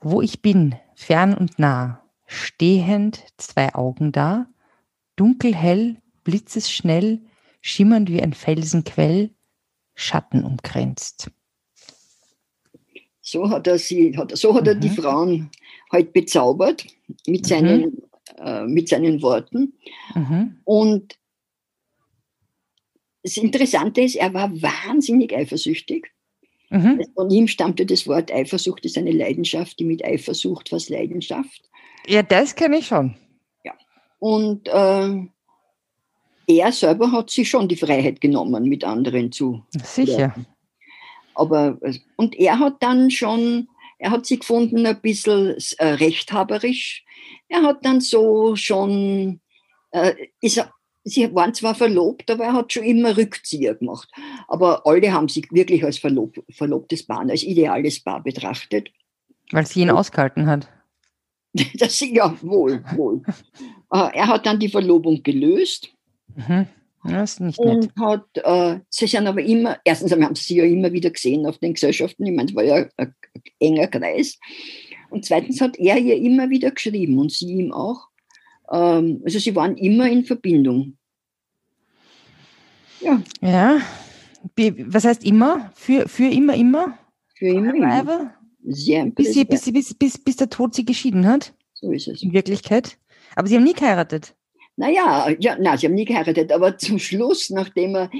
Wo 0.00 0.20
ich 0.20 0.42
bin, 0.42 0.74
fern 0.94 1.32
und 1.32 1.58
nah, 1.58 2.02
stehend 2.26 3.24
zwei 3.38 3.74
Augen 3.74 4.12
da, 4.12 4.46
dunkelhell, 5.16 5.96
blitzesschnell, 6.22 7.22
schimmernd 7.62 8.10
wie 8.10 8.20
ein 8.20 8.34
Felsenquell, 8.34 9.30
Schatten 9.94 10.44
umkränzt. 10.44 11.30
So 13.22 13.48
hat 13.48 13.66
er 13.66 13.78
sie, 13.78 14.14
hat, 14.18 14.36
so 14.36 14.54
hat 14.54 14.64
mhm. 14.64 14.68
er 14.68 14.74
die 14.74 14.90
mhm. 14.90 14.94
Frauen 14.96 15.50
heute 15.92 16.10
bezaubert 16.10 16.86
mit 17.26 17.46
seinen, 17.46 17.80
mhm. 17.80 18.02
äh, 18.36 18.66
mit 18.66 18.90
seinen 18.90 19.22
Worten. 19.22 19.72
Mhm. 20.14 20.58
Und 20.64 21.18
das 23.26 23.36
Interessante 23.38 24.02
ist, 24.02 24.14
er 24.14 24.32
war 24.34 24.50
wahnsinnig 24.62 25.34
eifersüchtig. 25.34 26.12
Mhm. 26.70 27.04
Von 27.14 27.28
ihm 27.28 27.48
stammte 27.48 27.84
das 27.84 28.06
Wort 28.06 28.30
Eifersucht, 28.30 28.84
ist 28.84 28.96
eine 28.96 29.10
Leidenschaft, 29.10 29.80
die 29.80 29.84
mit 29.84 30.04
Eifersucht 30.04 30.70
was 30.70 30.88
Leidenschaft. 30.88 31.68
Ja, 32.06 32.22
das 32.22 32.54
kenne 32.54 32.78
ich 32.78 32.86
schon. 32.86 33.16
Ja. 33.64 33.74
Und 34.20 34.68
äh, 34.68 35.26
er 36.46 36.72
selber 36.72 37.10
hat 37.10 37.30
sich 37.30 37.50
schon 37.50 37.66
die 37.66 37.74
Freiheit 37.76 38.20
genommen, 38.20 38.68
mit 38.68 38.84
anderen 38.84 39.32
zu. 39.32 39.64
Sicher. 39.70 40.18
Ja. 40.18 40.34
Aber, 41.34 41.80
und 42.14 42.36
er 42.36 42.60
hat 42.60 42.80
dann 42.80 43.10
schon, 43.10 43.68
er 43.98 44.12
hat 44.12 44.24
sich 44.24 44.38
gefunden 44.38 44.86
ein 44.86 45.00
bisschen 45.00 45.56
äh, 45.78 45.86
rechthaberisch. 45.86 47.04
Er 47.48 47.62
hat 47.62 47.84
dann 47.84 48.00
so 48.00 48.54
schon, 48.54 49.40
äh, 49.90 50.14
ist 50.40 50.58
er 50.58 50.72
sie 51.06 51.34
waren 51.34 51.54
zwar 51.54 51.74
verlobt, 51.74 52.30
aber 52.30 52.44
er 52.44 52.52
hat 52.52 52.72
schon 52.72 52.82
immer 52.82 53.16
Rückzieher 53.16 53.74
gemacht. 53.76 54.10
Aber 54.48 54.86
alle 54.86 55.12
haben 55.12 55.28
sich 55.28 55.50
wirklich 55.52 55.84
als 55.84 55.98
verlob, 55.98 56.44
verlobtes 56.50 57.06
Paar, 57.06 57.20
als 57.20 57.44
ideales 57.44 58.00
Paar 58.00 58.22
betrachtet. 58.22 58.90
Weil 59.52 59.66
sie 59.66 59.82
ihn 59.82 59.90
Und, 59.90 59.96
ausgehalten 59.96 60.46
hat. 60.46 60.68
Das, 61.78 62.00
ja, 62.00 62.36
wohl, 62.42 62.84
wohl. 62.96 63.22
Äh, 63.90 64.10
er 64.14 64.26
hat 64.26 64.44
dann 64.44 64.58
die 64.58 64.68
Verlobung 64.68 65.22
gelöst. 65.22 65.88
Mhm. 66.34 66.66
Das 67.02 67.34
ist 67.34 67.40
nicht 67.40 67.58
und 67.58 67.80
nett. 67.80 67.92
hat, 67.98 68.26
äh, 68.34 68.80
sie 68.90 69.06
sind 69.06 69.26
aber 69.26 69.40
immer, 69.40 69.78
erstens 69.84 70.12
haben 70.12 70.34
sie 70.34 70.56
ja 70.56 70.64
immer 70.64 70.92
wieder 70.92 71.08
gesehen 71.08 71.46
auf 71.46 71.56
den 71.58 71.72
Gesellschaften, 71.72 72.26
ich 72.26 72.34
meine, 72.34 72.50
es 72.50 72.54
war 72.54 72.64
ja 72.64 72.86
ein 72.96 73.14
enger 73.60 73.86
Kreis. 73.86 74.38
Und 75.08 75.24
zweitens 75.24 75.60
hat 75.60 75.78
er 75.78 75.96
ihr 75.96 76.16
immer 76.16 76.50
wieder 76.50 76.72
geschrieben 76.72 77.18
und 77.18 77.32
sie 77.32 77.52
ihm 77.52 77.72
auch. 77.72 78.08
Ähm, 78.70 79.22
also 79.24 79.38
sie 79.38 79.54
waren 79.54 79.76
immer 79.76 80.08
in 80.08 80.24
Verbindung. 80.24 80.96
Ja. 83.00 83.22
Ja. 83.40 83.80
Was 84.86 85.04
heißt 85.04 85.24
immer? 85.24 85.72
Für, 85.74 86.08
für 86.08 86.28
immer, 86.28 86.54
immer? 86.54 86.98
Für 87.34 87.48
immer, 87.48 87.74
immer. 87.74 88.34
Sehr 88.68 89.06
bis, 89.06 89.32
sie, 89.32 89.44
bis, 89.44 89.70
bis, 89.70 89.94
bis, 89.94 90.18
bis 90.18 90.36
der 90.36 90.50
Tod 90.50 90.74
sie 90.74 90.84
geschieden 90.84 91.26
hat? 91.26 91.54
So 91.74 91.92
ist 91.92 92.08
es. 92.08 92.22
In 92.22 92.32
Wirklichkeit. 92.32 92.98
Aber 93.36 93.46
sie 93.46 93.56
haben 93.56 93.64
nie 93.64 93.74
geheiratet. 93.74 94.34
Naja, 94.76 95.28
ja, 95.38 95.56
na, 95.60 95.76
sie 95.76 95.86
haben 95.86 95.94
nie 95.94 96.04
geheiratet, 96.04 96.52
aber 96.52 96.76
zum 96.76 96.98
Schluss, 96.98 97.50
nachdem 97.50 97.94
er 97.94 98.10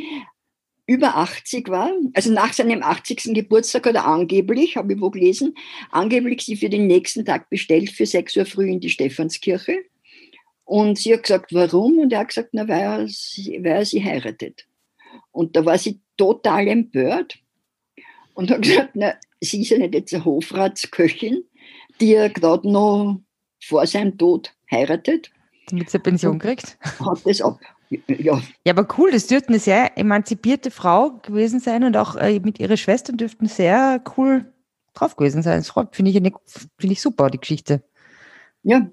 über 0.86 1.16
80 1.16 1.68
war, 1.68 1.90
also 2.14 2.32
nach 2.32 2.52
seinem 2.52 2.82
80. 2.82 3.34
Geburtstag 3.34 3.86
hat 3.86 3.96
er 3.96 4.06
angeblich, 4.06 4.76
habe 4.76 4.94
ich 4.94 5.00
wo 5.00 5.10
gelesen, 5.10 5.54
angeblich 5.90 6.42
sie 6.42 6.56
für 6.56 6.70
den 6.70 6.86
nächsten 6.86 7.24
Tag 7.24 7.50
bestellt 7.50 7.90
für 7.90 8.06
6 8.06 8.36
Uhr 8.36 8.46
früh 8.46 8.70
in 8.70 8.80
die 8.80 8.90
Stephanskirche. 8.90 9.84
Und 10.66 10.98
sie 10.98 11.14
hat 11.14 11.22
gesagt, 11.22 11.54
warum? 11.54 12.00
Und 12.00 12.12
er 12.12 12.18
hat 12.18 12.28
gesagt, 12.28 12.48
na, 12.52 12.66
weil 12.66 12.80
er, 12.80 13.08
sie, 13.08 13.60
weil 13.62 13.72
er 13.72 13.84
sie 13.84 14.04
heiratet. 14.04 14.66
Und 15.30 15.54
da 15.54 15.64
war 15.64 15.78
sie 15.78 16.00
total 16.16 16.66
empört 16.66 17.38
und 18.34 18.50
hat 18.50 18.62
gesagt, 18.62 18.90
na, 18.94 19.14
sie 19.40 19.62
ist 19.62 19.70
ja 19.70 19.78
nicht 19.78 19.94
jetzt 19.94 20.12
eine 20.12 20.24
Hofratsköchin, 20.24 21.44
die 22.00 22.14
er 22.14 22.30
gerade 22.30 22.68
noch 22.70 23.20
vor 23.62 23.86
seinem 23.86 24.18
Tod 24.18 24.54
heiratet. 24.70 25.30
Damit 25.68 25.88
sie 25.88 26.00
Pension 26.00 26.40
kriegt. 26.40 26.76
Hat 26.82 27.20
das 27.24 27.40
ab. 27.40 27.60
Ja. 28.08 28.42
ja, 28.64 28.72
aber 28.72 28.88
cool, 28.98 29.12
das 29.12 29.28
dürfte 29.28 29.50
eine 29.50 29.60
sehr 29.60 29.96
emanzipierte 29.96 30.72
Frau 30.72 31.20
gewesen 31.22 31.60
sein 31.60 31.84
und 31.84 31.96
auch 31.96 32.16
äh, 32.16 32.40
mit 32.40 32.58
ihrer 32.58 32.76
Schwester 32.76 33.12
dürften 33.12 33.46
sehr 33.46 34.02
cool 34.16 34.52
drauf 34.94 35.14
gewesen 35.14 35.42
sein. 35.42 35.60
Das 35.60 35.72
finde 35.92 36.10
ich, 36.10 36.20
find 36.78 36.92
ich 36.92 37.00
super, 37.00 37.30
die 37.30 37.38
Geschichte. 37.38 37.84
Ja, 38.64 38.90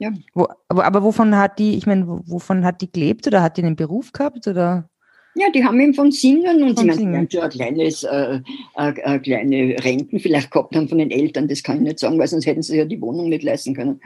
ja. 0.00 0.12
Wo, 0.34 0.46
aber, 0.68 0.84
aber 0.84 1.02
wovon 1.02 1.36
hat 1.36 1.58
die, 1.58 1.76
ich 1.76 1.86
meine, 1.86 2.06
wovon 2.06 2.64
hat 2.64 2.80
die 2.80 2.90
gelebt 2.90 3.26
oder 3.26 3.42
hat 3.42 3.56
die 3.56 3.62
einen 3.62 3.76
Beruf 3.76 4.12
gehabt 4.12 4.46
oder? 4.46 4.88
Ja, 5.34 5.50
die 5.50 5.64
haben 5.64 5.78
eben 5.80 5.94
von 5.94 6.10
Singen 6.10 6.62
und 6.62 6.78
von 6.78 6.90
sie 6.90 7.06
haben 7.06 7.30
schon 7.30 7.42
ein 7.42 7.50
kleines, 7.50 8.02
äh, 8.02 8.40
äh, 8.76 8.88
äh, 8.88 9.18
kleine 9.20 9.76
Renten 9.84 10.18
vielleicht 10.18 10.50
gehabt 10.50 10.74
haben 10.74 10.88
von 10.88 10.98
den 10.98 11.12
Eltern, 11.12 11.46
das 11.46 11.62
kann 11.62 11.76
ich 11.76 11.82
nicht 11.82 11.98
sagen, 12.00 12.18
weil 12.18 12.26
sonst 12.26 12.46
hätten 12.46 12.62
sie 12.62 12.78
ja 12.78 12.84
die 12.84 13.00
Wohnung 13.00 13.28
nicht 13.28 13.44
leisten 13.44 13.74
können. 13.74 14.00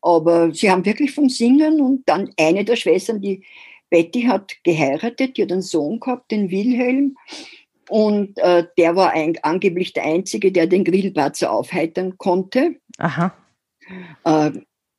Aber 0.00 0.52
sie 0.52 0.70
haben 0.70 0.84
wirklich 0.84 1.12
vom 1.12 1.28
Singen 1.28 1.80
und 1.80 2.08
dann 2.08 2.30
eine 2.36 2.64
der 2.64 2.76
Schwestern, 2.76 3.20
die 3.20 3.44
Betty 3.90 4.22
hat 4.22 4.54
geheiratet, 4.64 5.36
die 5.36 5.42
hat 5.42 5.52
einen 5.52 5.62
Sohn 5.62 6.00
gehabt, 6.00 6.30
den 6.30 6.50
Wilhelm. 6.50 7.16
Und 7.88 8.38
äh, 8.38 8.64
der 8.78 8.96
war 8.96 9.12
ein, 9.12 9.36
angeblich 9.42 9.92
der 9.92 10.04
Einzige, 10.04 10.50
der 10.50 10.66
den 10.66 10.82
Grillparzer 10.82 11.52
aufheitern 11.52 12.16
konnte. 12.16 12.76
Aha. 12.98 13.34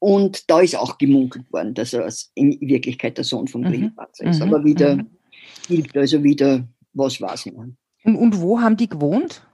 Äh, 0.03 0.05
und 0.05 0.49
da 0.49 0.61
ist 0.61 0.75
auch 0.75 0.97
gemunkelt 0.97 1.51
worden, 1.51 1.73
dass 1.73 1.93
er 1.93 2.11
in 2.35 2.59
Wirklichkeit 2.61 3.17
der 3.17 3.23
Sohn 3.23 3.47
von 3.47 3.63
Grillparzer 3.63 4.25
mhm. 4.25 4.31
ist. 4.31 4.41
Aber 4.41 4.63
wieder 4.63 4.97
mhm. 4.97 5.07
gibt 5.67 5.97
also 5.97 6.23
wieder, 6.23 6.67
was 6.93 7.19
war 7.21 7.33
es 7.33 7.45
Und, 7.45 7.77
und 8.03 8.39
wo 8.39 8.59
haben 8.59 8.77
die 8.77 8.89
gewohnt? 8.89 9.45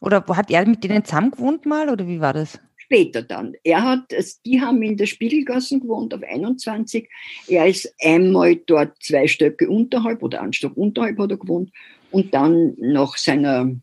Oder 0.00 0.24
hat 0.26 0.50
er 0.50 0.66
mit 0.66 0.84
denen 0.84 1.04
zusammen 1.04 1.30
gewohnt 1.30 1.64
mal 1.64 1.88
oder 1.88 2.06
wie 2.06 2.20
war 2.20 2.34
das? 2.34 2.60
Später 2.76 3.22
dann. 3.22 3.54
Er 3.64 3.82
hat, 3.82 4.12
die 4.44 4.60
haben 4.60 4.82
in 4.82 4.98
der 4.98 5.06
Spiegelgassen 5.06 5.80
gewohnt 5.80 6.12
auf 6.12 6.22
21. 6.22 7.08
Er 7.48 7.66
ist 7.66 7.94
einmal 8.02 8.56
dort 8.56 9.02
zwei 9.02 9.26
Stöcke 9.26 9.70
unterhalb 9.70 10.22
oder 10.22 10.42
einen 10.42 10.52
Stock 10.52 10.76
unterhalb 10.76 11.18
hat 11.18 11.30
er 11.30 11.38
gewohnt 11.38 11.70
und 12.10 12.34
dann 12.34 12.74
nach 12.76 13.16
seiner, 13.16 13.74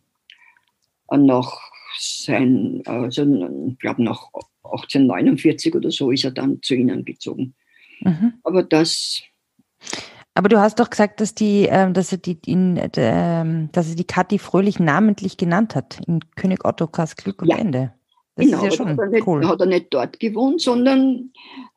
nach 1.10 1.60
sein, 1.98 2.84
also 2.86 3.24
ich 3.24 3.80
glaube 3.80 4.04
nach 4.04 4.30
1849 4.64 5.76
oder 5.76 5.92
so 5.92 6.12
ist 6.12 6.24
er 6.24 6.32
dann 6.32 6.62
zu 6.62 6.76
ihnen 6.76 7.06
gezogen. 7.06 7.54
Mhm. 8.02 8.34
Aber 8.44 8.64
das. 8.64 9.22
Aber 10.34 10.48
du 10.48 10.60
hast 10.60 10.80
doch 10.80 10.90
gesagt, 10.90 11.20
dass 11.20 11.36
die, 11.36 11.68
ähm, 11.70 11.94
dass 11.94 12.12
er 12.12 12.18
die, 12.18 12.38
in, 12.46 12.80
ähm, 12.96 13.70
dass 13.74 13.90
er 13.90 13.96
die 13.96 14.06
Kathi 14.06 14.40
Fröhlich 14.40 14.80
namentlich 14.80 15.38
genannt 15.38 15.76
hat 15.76 16.00
in 16.08 16.22
König 16.36 16.64
Ottokars 16.64 17.16
Glück 17.16 17.42
und 17.42 17.50
ja. 17.50 17.58
Ende. 17.58 17.94
Das 18.36 18.46
genau, 18.46 18.58
ist 18.60 18.64
ja 18.64 18.72
schon 18.72 18.90
hat, 18.90 19.00
er 19.00 19.08
nicht, 19.08 19.28
cool. 19.28 19.46
hat 19.46 19.60
er 19.60 19.66
nicht 19.66 19.88
dort 19.90 20.20
gewohnt, 20.20 20.62
sondern 20.62 21.32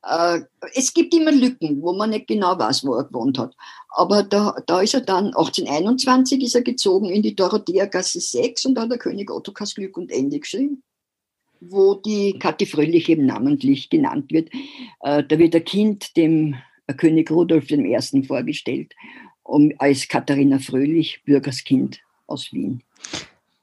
äh, 0.08 0.40
es 0.74 0.94
gibt 0.94 1.12
immer 1.12 1.32
Lücken, 1.32 1.82
wo 1.82 1.92
man 1.94 2.10
nicht 2.10 2.28
genau 2.28 2.56
weiß, 2.56 2.86
wo 2.86 2.94
er 2.94 3.04
gewohnt 3.04 3.38
hat. 3.38 3.56
Aber 3.88 4.22
da, 4.22 4.54
da 4.66 4.80
ist 4.80 4.94
er 4.94 5.00
dann, 5.00 5.26
1821 5.26 6.42
ist 6.44 6.54
er 6.54 6.62
gezogen 6.62 7.06
in 7.06 7.22
die 7.22 7.34
Dorothea-Gasse 7.34 8.20
6 8.20 8.66
und 8.66 8.76
da 8.76 8.82
hat 8.82 8.90
der 8.92 8.98
König 8.98 9.32
Ottokars 9.32 9.74
Glück 9.74 9.96
und 9.96 10.12
Ende 10.12 10.38
geschrieben, 10.38 10.84
wo 11.70 11.94
die 11.94 12.38
Kathi 12.38 12.66
Fröhlich 12.66 13.08
eben 13.08 13.26
namentlich 13.26 13.90
genannt 13.90 14.30
wird. 14.30 14.50
Äh, 15.00 15.24
da 15.24 15.38
wird 15.38 15.54
ein 15.54 15.64
Kind 15.64 16.16
dem 16.16 16.56
König 16.96 17.30
Rudolf 17.30 17.70
I. 17.70 18.22
vorgestellt, 18.26 18.94
um, 19.42 19.72
als 19.78 20.08
Katharina 20.08 20.58
Fröhlich, 20.58 21.22
Bürgerskind 21.24 22.00
aus 22.26 22.52
Wien. 22.52 22.82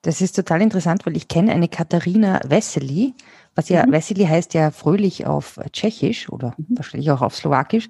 Das 0.02 0.22
ist 0.22 0.36
total 0.36 0.62
interessant, 0.62 1.06
weil 1.06 1.16
ich 1.16 1.28
kenne 1.28 1.52
eine 1.52 1.68
Katharina 1.68 2.42
Wessely, 2.48 3.14
was 3.54 3.70
ja, 3.70 3.86
mhm. 3.86 3.92
Wessely 3.92 4.26
heißt 4.26 4.54
ja 4.54 4.72
fröhlich 4.72 5.26
auf 5.28 5.60
Tschechisch 5.72 6.30
oder 6.30 6.56
mhm. 6.58 6.78
wahrscheinlich 6.78 7.12
auch 7.12 7.22
auf 7.22 7.36
Slowakisch. 7.36 7.88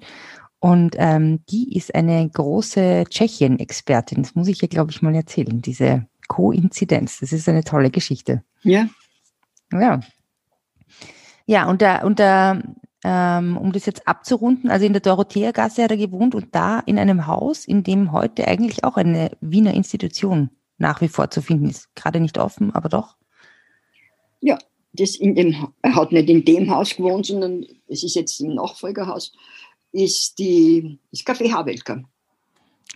Und 0.58 0.94
ähm, 0.98 1.40
die 1.50 1.76
ist 1.76 1.94
eine 1.94 2.28
große 2.28 3.04
Tschechien-Expertin. 3.08 4.22
Das 4.22 4.34
muss 4.34 4.46
ich 4.46 4.62
ihr, 4.62 4.68
glaube 4.68 4.92
ich, 4.92 5.02
mal 5.02 5.14
erzählen, 5.14 5.60
diese 5.60 6.06
Koinzidenz. 6.28 7.18
Das 7.18 7.32
ist 7.32 7.48
eine 7.48 7.64
tolle 7.64 7.90
Geschichte. 7.90 8.44
Ja. 8.62 8.86
Ja. 9.72 10.00
Ja, 11.46 11.68
und 11.68 11.80
der, 11.80 12.04
und 12.04 12.18
der, 12.18 12.62
ähm, 13.04 13.56
um 13.56 13.72
das 13.72 13.86
jetzt 13.86 14.06
abzurunden, 14.06 14.70
also 14.70 14.86
in 14.86 14.92
der 14.92 15.02
Dorothea-Gasse 15.02 15.82
hat 15.82 15.90
er 15.90 15.96
gewohnt 15.96 16.34
und 16.34 16.54
da 16.54 16.80
in 16.80 16.98
einem 16.98 17.26
Haus, 17.26 17.64
in 17.64 17.82
dem 17.82 18.12
heute 18.12 18.46
eigentlich 18.46 18.84
auch 18.84 18.96
eine 18.96 19.32
Wiener 19.40 19.74
Institution 19.74 20.50
nach 20.78 21.00
wie 21.00 21.08
vor 21.08 21.30
zu 21.30 21.42
finden 21.42 21.68
ist. 21.68 21.94
Gerade 21.94 22.20
nicht 22.20 22.38
offen, 22.38 22.74
aber 22.74 22.88
doch. 22.88 23.16
Ja, 24.40 24.58
das 24.92 25.16
in 25.16 25.34
dem, 25.34 25.68
er 25.82 25.94
hat 25.94 26.12
nicht 26.12 26.28
in 26.28 26.44
dem 26.44 26.70
Haus 26.70 26.96
gewohnt, 26.96 27.26
sondern 27.26 27.64
es 27.88 28.02
ist 28.02 28.14
jetzt 28.14 28.40
im 28.40 28.54
Nachfolgerhaus, 28.54 29.32
ist 29.92 30.38
die, 30.38 30.98
das 31.10 31.20
Café 31.20 31.52
Havelka. 31.52 32.02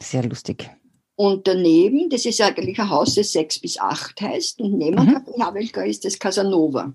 Sehr 0.01 0.25
lustig. 0.25 0.71
Und 1.17 1.47
daneben, 1.47 2.11
das 2.11 2.27
ist 2.27 2.41
eigentlich 2.43 2.79
ein 2.79 2.91
Haus, 2.91 3.15
das 3.15 3.33
sechs 3.33 3.59
bis 3.59 3.81
acht 3.81 4.21
heißt, 4.21 4.61
und 4.61 4.77
neben 4.77 5.03
mhm. 5.03 5.43
Havelka 5.43 5.83
ist 5.83 6.05
das 6.05 6.19
Casanova. 6.19 6.93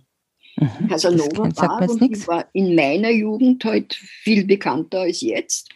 Mhm. 0.57 0.87
Casanova 0.87 1.49
war, 1.55 1.89
und 1.89 2.27
war 2.27 2.45
in 2.53 2.75
meiner 2.75 3.09
Jugend 3.09 3.65
halt 3.65 3.93
viel 3.95 4.45
bekannter 4.45 5.01
als 5.01 5.21
jetzt. 5.21 5.69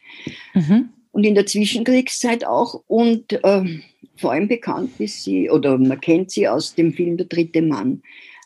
Mhm. 0.53 0.89
Und 1.11 1.23
in 1.23 1.33
der 1.33 1.47
Zwischenkriegszeit 1.47 2.45
auch. 2.45 2.83
Und 2.87 3.39
ähm, 3.43 3.81
vor 4.15 4.33
allem 4.33 4.47
bekannt 4.47 4.91
ist 4.99 5.23
sie, 5.23 5.49
oder 5.49 5.77
man 5.77 5.99
kennt 5.99 6.29
sie 6.29 6.47
aus 6.47 6.75
dem 6.75 6.93
Film 6.93 7.17
Der 7.17 7.25
dritte 7.25 7.63
Mann. 7.63 8.03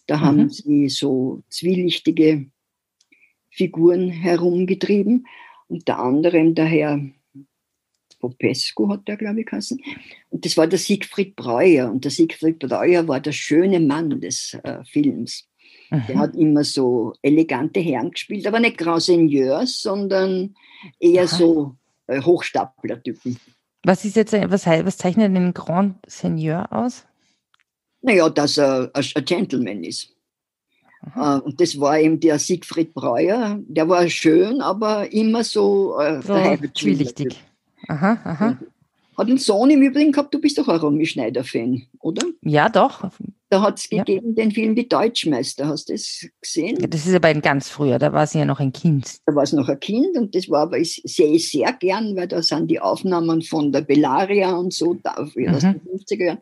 Da 0.07 0.17
mhm. 0.17 0.21
haben 0.21 0.49
sie 0.49 0.88
so 0.88 1.41
zwielichtige 1.49 2.45
Figuren 3.49 4.09
herumgetrieben. 4.09 5.27
Unter 5.67 5.99
anderem 5.99 6.55
der 6.55 6.65
Herr 6.65 7.01
Popescu 8.19 8.89
hat 8.89 9.08
der, 9.08 9.17
glaube 9.17 9.41
ich, 9.41 9.45
geheißen. 9.45 9.79
Und 10.29 10.45
das 10.45 10.58
war 10.58 10.67
der 10.67 10.79
Siegfried 10.79 11.36
Breuer. 11.36 11.89
Und 11.89 12.03
der 12.03 12.12
Siegfried 12.12 12.60
Breuer 12.60 13.08
war 13.08 13.19
der 13.19 13.32
schöne 13.32 13.79
Mann 13.79 14.21
des 14.21 14.58
äh, 14.63 14.84
Films. 14.84 15.47
Mhm. 15.89 16.03
Der 16.08 16.19
hat 16.19 16.36
immer 16.36 16.63
so 16.63 17.13
elegante 17.21 17.79
Herren 17.79 18.12
gespielt, 18.12 18.45
aber 18.45 18.60
nicht 18.60 18.77
Grand 18.77 19.01
Seigneurs, 19.01 19.82
sondern 19.82 20.55
eher 20.99 21.23
Aha. 21.23 21.36
so 21.36 21.75
äh, 22.08 22.21
Hochstapler-Typen. 22.21 23.38
Was 23.84 24.05
ist 24.05 24.15
jetzt, 24.15 24.34
was, 24.34 24.65
was 24.65 24.97
zeichnet 24.97 25.36
den 25.36 25.53
Grand 25.53 25.95
Seigneur 26.05 26.71
aus? 26.71 27.05
Naja, 28.01 28.29
dass 28.29 28.58
er 28.58 28.91
ein 28.93 29.25
Gentleman 29.25 29.84
ist. 29.84 30.15
Aha. 31.01 31.38
Äh, 31.38 31.41
und 31.41 31.60
das 31.60 31.79
war 31.79 31.99
eben 31.99 32.19
der 32.19 32.39
Siegfried 32.39 32.93
Breuer. 32.93 33.60
Der 33.67 33.88
war 33.88 34.08
schön, 34.10 34.62
aber 34.62 35.12
immer 35.12 35.43
so, 35.43 35.97
äh, 35.99 36.21
so 36.21 36.36
zwielichtig. 36.75 37.38
Aha, 37.89 38.19
aha. 38.23 38.58
Hat 39.17 39.28
einen 39.28 39.38
Sohn 39.38 39.69
im 39.69 39.82
Übrigen 39.82 40.13
gehabt, 40.13 40.34
du 40.34 40.39
bist 40.39 40.58
doch 40.58 40.67
ein 40.69 40.80
Romy 40.80 41.06
Schneider-Fan, 41.06 41.82
oder? 41.99 42.25
Ja, 42.41 42.69
doch. 42.69 43.10
Da 43.49 43.62
hat 43.62 43.80
es 43.80 43.89
gegeben 43.89 44.30
ja. 44.30 44.43
den 44.43 44.52
Film 44.52 44.75
Die 44.75 44.88
Deutschmeister. 44.88 45.67
Hast 45.67 45.89
du 45.89 45.93
das 45.93 46.25
gesehen? 46.39 46.78
Ja, 46.80 46.88
das 46.88 47.06
ist 47.06 47.15
aber 47.15 47.28
ein 47.28 47.41
ganz 47.41 47.67
früher, 47.67 47.99
da 47.99 48.13
war 48.13 48.28
sie 48.28 48.38
ja 48.38 48.45
noch 48.45 48.60
ein 48.60 48.71
Kind. 48.71 49.17
Da 49.25 49.36
war 49.36 49.43
es 49.43 49.52
noch 49.52 49.67
ein 49.67 49.80
Kind 49.80 50.15
und 50.15 50.36
das 50.36 50.49
war 50.49 50.62
aber, 50.62 50.78
ich 50.78 51.02
sehe 51.04 51.34
ich 51.34 51.52
sehr 51.52 51.73
gern, 51.73 52.15
weil 52.15 52.28
da 52.28 52.41
sind 52.41 52.69
die 52.69 52.80
Aufnahmen 52.80 53.41
von 53.41 53.71
der 53.71 53.82
Bellaria 53.82 54.52
und 54.52 54.71
so, 54.71 54.93
da 54.93 55.15
aus 55.15 55.34
den 55.34 55.47
50er 55.47 56.23
Jahren. 56.23 56.39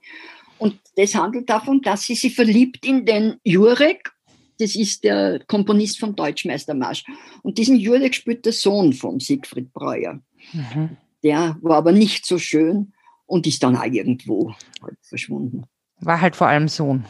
Und 0.59 0.75
das 0.97 1.15
handelt 1.15 1.49
davon, 1.49 1.81
dass 1.81 2.03
sie 2.03 2.15
sich 2.15 2.35
verliebt 2.35 2.85
in 2.85 3.05
den 3.05 3.35
Jurek. 3.43 4.11
Das 4.59 4.75
ist 4.75 5.03
der 5.03 5.39
Komponist 5.47 5.99
vom 5.99 6.15
Deutschmeistermarsch. 6.15 7.05
Und 7.41 7.57
diesen 7.57 7.77
Jurek 7.77 8.13
spielt 8.13 8.45
der 8.45 8.53
Sohn 8.53 8.91
von 8.91 9.19
Siegfried 9.19 9.71
Breuer. 9.71 10.19
Mhm. 10.53 10.97
Der 11.27 11.57
war 11.61 11.75
aber 11.75 11.91
nicht 11.91 12.25
so 12.25 12.37
schön 12.37 12.93
und 13.25 13.45
ist 13.45 13.61
dann 13.61 13.75
auch 13.75 13.83
irgendwo 13.83 14.53
halt 14.81 14.97
verschwunden. 15.01 15.65
War 15.99 16.21
halt 16.21 16.37
vor 16.37 16.47
allem 16.47 16.69
Sohn. 16.69 17.03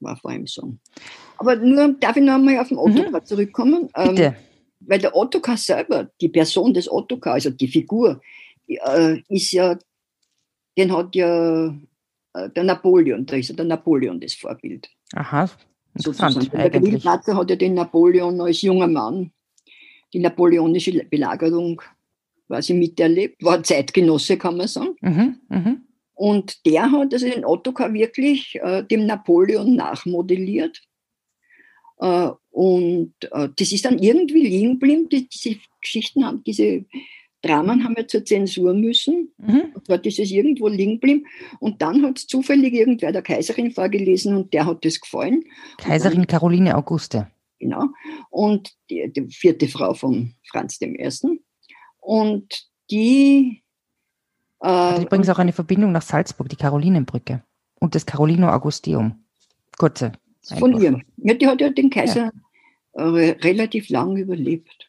War 0.00 0.16
vor 0.16 0.32
allem 0.32 0.48
Sohn. 0.48 0.80
Aber 1.38 1.54
nur, 1.54 1.94
darf 2.00 2.16
ich 2.16 2.24
noch 2.24 2.34
einmal 2.34 2.58
auf 2.58 2.66
den. 2.66 2.78
Ottokar 2.78 3.20
mhm. 3.20 3.24
zurückkommen? 3.24 3.88
Bitte. 3.94 4.24
Ähm, 4.24 4.34
weil 4.80 4.98
der 4.98 5.14
Ottokar 5.14 5.56
selber, 5.56 6.10
die 6.20 6.30
Person 6.30 6.74
des 6.74 6.90
Ottokar, 6.90 7.34
also 7.34 7.50
die 7.50 7.68
Figur, 7.68 8.20
äh, 8.66 9.20
ist 9.28 9.52
ja, 9.52 9.78
den 10.76 10.92
hat 10.92 11.14
ja 11.14 11.68
äh, 12.32 12.50
der 12.50 12.64
Napoleon, 12.64 13.24
da 13.24 13.36
ist 13.36 13.50
ja 13.50 13.54
der 13.54 13.66
Napoleon 13.66 14.18
das 14.18 14.34
Vorbild. 14.34 14.90
Aha, 15.14 15.48
interessant 15.94 16.52
Der 16.52 16.70
Grillplatzer 16.70 17.36
hat 17.36 17.50
ja 17.50 17.56
den 17.56 17.74
Napoleon 17.74 18.40
als 18.40 18.62
junger 18.62 18.88
Mann, 18.88 19.30
die 20.12 20.18
napoleonische 20.18 21.04
Belagerung 21.04 21.80
quasi 22.50 22.74
miterlebt, 22.74 23.42
war 23.44 23.62
Zeitgenosse, 23.62 24.36
kann 24.36 24.56
man 24.56 24.66
sagen. 24.66 24.96
Mhm, 25.00 25.36
mh. 25.48 25.76
Und 26.14 26.66
der 26.66 26.90
hat 26.90 27.14
also 27.14 27.26
den 27.30 27.44
Ottokar 27.44 27.94
wirklich 27.94 28.58
äh, 28.60 28.82
dem 28.82 29.06
Napoleon 29.06 29.76
nachmodelliert. 29.76 30.82
Äh, 31.98 32.30
und 32.50 33.14
äh, 33.30 33.48
das 33.56 33.72
ist 33.72 33.84
dann 33.84 34.00
irgendwie 34.00 34.46
liegen 34.46 34.72
geblieben. 34.72 35.08
Die, 35.08 35.28
diese 35.28 35.56
Geschichten 35.80 36.26
haben, 36.26 36.42
diese 36.44 36.84
Dramen 37.40 37.84
haben 37.84 37.96
wir 37.96 38.08
zur 38.08 38.24
Zensur 38.24 38.74
müssen. 38.74 39.32
Mhm. 39.38 39.72
Und 39.74 39.88
dort 39.88 40.04
ist 40.04 40.18
es 40.18 40.32
irgendwo 40.32 40.66
liegen 40.66 40.94
geblieben. 40.94 41.26
Und 41.60 41.80
dann 41.80 42.04
hat 42.04 42.18
es 42.18 42.26
zufällig 42.26 42.74
irgendwer 42.74 43.12
der 43.12 43.22
Kaiserin 43.22 43.70
vorgelesen 43.70 44.34
und 44.34 44.52
der 44.52 44.66
hat 44.66 44.84
das 44.84 45.00
gefallen. 45.00 45.44
Kaiserin 45.78 46.18
dann, 46.18 46.26
Caroline 46.26 46.76
Auguste. 46.76 47.30
Genau. 47.60 47.86
Und 48.28 48.72
die, 48.90 49.10
die 49.10 49.28
vierte 49.30 49.68
Frau 49.68 49.94
von 49.94 50.34
Franz 50.50 50.80
I. 50.82 50.98
Und 52.10 52.66
die 52.90 53.62
hat 54.60 55.00
übrigens 55.00 55.28
auch 55.28 55.38
eine 55.38 55.52
Verbindung 55.52 55.92
nach 55.92 56.02
Salzburg, 56.02 56.48
die 56.48 56.56
Karolinenbrücke 56.56 57.44
und 57.78 57.94
das 57.94 58.04
Carolino 58.04 58.50
Augusteum. 58.50 59.22
Kurze. 59.78 60.10
Von 60.58 60.82
ihr. 60.82 61.00
Ja, 61.18 61.34
die 61.34 61.46
hat 61.46 61.60
ja 61.60 61.70
den 61.70 61.88
Kaiser 61.88 62.32
ja. 62.96 63.16
Äh, 63.16 63.36
relativ 63.42 63.90
lang 63.90 64.16
überlebt. 64.16 64.88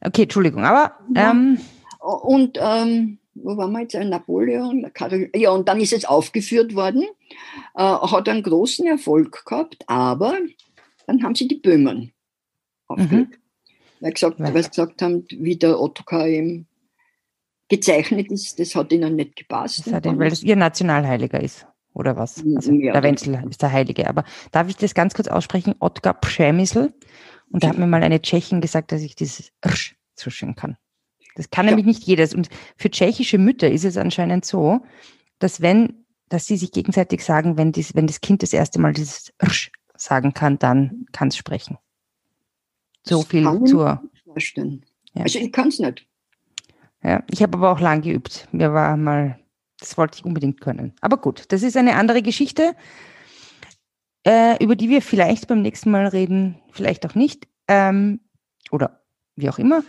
Okay, 0.00 0.24
Entschuldigung, 0.24 0.64
aber. 0.64 0.98
Ähm, 1.14 1.60
und 2.00 2.58
ähm, 2.60 3.18
wo 3.34 3.56
waren 3.56 3.70
wir 3.70 3.82
jetzt? 3.82 3.94
Napoleon, 3.94 4.90
ja, 5.36 5.50
und 5.52 5.68
dann 5.68 5.80
ist 5.80 5.92
es 5.92 6.04
aufgeführt 6.04 6.74
worden, 6.74 7.04
äh, 7.76 7.82
hat 7.82 8.28
einen 8.28 8.42
großen 8.42 8.88
Erfolg 8.88 9.46
gehabt, 9.46 9.84
aber 9.86 10.36
dann 11.06 11.22
haben 11.22 11.36
sie 11.36 11.46
die 11.46 11.60
Böhmen 11.60 12.12
aufgeführt. 12.88 13.30
Mhm. 13.30 13.45
Weil, 14.00 14.12
gesagt, 14.12 14.38
weil 14.38 14.62
sie 14.62 14.70
gesagt 14.70 15.02
haben, 15.02 15.24
wie 15.30 15.56
der 15.56 15.78
im 16.26 16.66
gezeichnet 17.68 18.30
ist, 18.30 18.58
das 18.58 18.74
hat 18.74 18.92
ihnen 18.92 19.16
nicht 19.16 19.36
gepasst. 19.36 19.86
Das 19.86 20.04
ihn, 20.04 20.18
weil 20.18 20.32
es 20.32 20.42
ihr 20.42 20.56
Nationalheiliger 20.56 21.42
ist, 21.42 21.66
oder 21.94 22.16
was? 22.16 22.44
Also 22.54 22.72
ja, 22.72 22.92
der 22.92 23.02
Wenzel 23.02 23.42
ist 23.50 23.62
der 23.62 23.72
Heilige. 23.72 24.08
Aber 24.08 24.24
darf 24.52 24.68
ich 24.68 24.76
das 24.76 24.94
ganz 24.94 25.14
kurz 25.14 25.28
aussprechen? 25.28 25.74
Otkar 25.80 26.14
Przemysl. 26.14 26.92
Und 27.50 27.62
da 27.62 27.68
hat 27.68 27.78
mir 27.78 27.86
mal 27.86 28.02
eine 28.02 28.20
Tschechin 28.20 28.60
gesagt, 28.60 28.92
dass 28.92 29.02
ich 29.02 29.14
dieses 29.14 29.52
Rsch 29.64 29.96
so 30.14 30.30
schön 30.30 30.54
kann. 30.56 30.76
Das 31.36 31.50
kann 31.50 31.66
ja. 31.66 31.72
nämlich 31.72 31.86
nicht 31.86 32.04
jedes. 32.04 32.34
Und 32.34 32.48
für 32.76 32.90
tschechische 32.90 33.38
Mütter 33.38 33.70
ist 33.70 33.84
es 33.84 33.96
anscheinend 33.96 34.44
so, 34.44 34.80
dass 35.38 35.60
wenn, 35.60 36.06
dass 36.28 36.46
sie 36.46 36.56
sich 36.56 36.72
gegenseitig 36.72 37.22
sagen, 37.22 37.56
wenn, 37.56 37.72
dies, 37.72 37.94
wenn 37.94 38.06
das 38.06 38.20
Kind 38.20 38.42
das 38.42 38.52
erste 38.52 38.80
Mal 38.80 38.92
dieses 38.92 39.32
Rsch 39.42 39.70
sagen 39.96 40.34
kann, 40.34 40.58
dann 40.58 41.06
kann 41.12 41.28
es 41.28 41.36
sprechen. 41.36 41.78
So 43.08 43.22
viel 43.22 43.44
zur. 43.64 44.02
Ja. 45.14 45.22
Also 45.22 45.38
ich 45.38 45.52
kann 45.52 45.68
es 45.68 45.78
nicht. 45.78 46.06
Ja, 47.02 47.22
ich 47.30 47.42
habe 47.42 47.56
aber 47.56 47.70
auch 47.70 47.80
lang 47.80 48.02
geübt. 48.02 48.48
Mir 48.52 48.72
war 48.72 48.96
mal, 48.96 49.38
das 49.78 49.96
wollte 49.96 50.18
ich 50.18 50.24
unbedingt 50.24 50.60
können. 50.60 50.94
Aber 51.00 51.18
gut, 51.18 51.44
das 51.48 51.62
ist 51.62 51.76
eine 51.76 51.94
andere 51.94 52.22
Geschichte, 52.22 52.74
äh, 54.24 54.62
über 54.62 54.74
die 54.74 54.88
wir 54.88 55.02
vielleicht 55.02 55.46
beim 55.46 55.62
nächsten 55.62 55.90
Mal 55.90 56.06
reden, 56.08 56.60
vielleicht 56.72 57.06
auch 57.06 57.14
nicht. 57.14 57.46
Ähm, 57.68 58.20
oder 58.70 59.04
wie 59.36 59.48
auch 59.48 59.58
immer. 59.58 59.84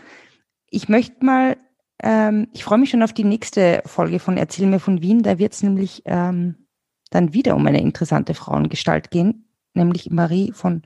Ich 0.70 0.90
möchte 0.90 1.26
mal, 1.26 1.58
ähm, 2.04 2.48
ich 2.54 2.64
freue 2.64 2.78
mich 2.78 2.92
schon 2.92 3.04
auf 3.04 3.14
die 3.14 3.24
nächste 3.24 3.82
Folge 3.86 4.20
von 4.20 4.38
Erzähl 4.38 4.68
mir 4.68 4.80
von 4.80 5.02
Wien. 5.02 5.24
Da 5.24 5.40
wird 5.40 5.54
es 5.54 5.64
nämlich 5.64 6.04
ähm, 6.06 6.68
dann 7.10 7.34
wieder 7.34 7.56
um 7.56 7.66
eine 7.66 7.82
interessante 7.82 8.34
Frauengestalt 8.34 9.10
gehen, 9.10 9.50
nämlich 9.74 10.12
Marie 10.12 10.52
von 10.52 10.84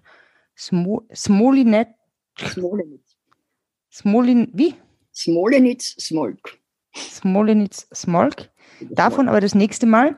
Smo 0.55 1.07
Smolinet. 1.13 1.89
Smolenitz. 2.47 3.17
Smolin, 3.91 4.49
wie? 4.53 4.75
Smolenitz 5.13 5.95
Smolk. 5.99 6.57
Smolenitz 6.95 7.87
Smolk. 7.93 8.49
Davon 8.89 9.27
aber 9.27 9.41
das 9.41 9.55
nächste 9.55 9.85
Mal. 9.85 10.15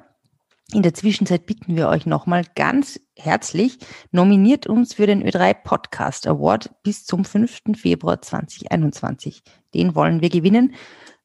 In 0.71 0.81
der 0.81 0.93
Zwischenzeit 0.93 1.45
bitten 1.45 1.75
wir 1.75 1.89
euch 1.89 2.05
nochmal 2.05 2.45
ganz 2.55 3.01
herzlich, 3.15 3.77
nominiert 4.11 4.65
uns 4.65 4.93
für 4.93 5.05
den 5.05 5.21
Ö3 5.23 5.53
Podcast 5.53 6.25
Award 6.25 6.71
bis 6.83 7.05
zum 7.05 7.25
5. 7.25 7.75
Februar 7.75 8.21
2021. 8.21 9.43
Den 9.73 9.93
wollen 9.93 10.21
wir 10.21 10.29
gewinnen. 10.29 10.73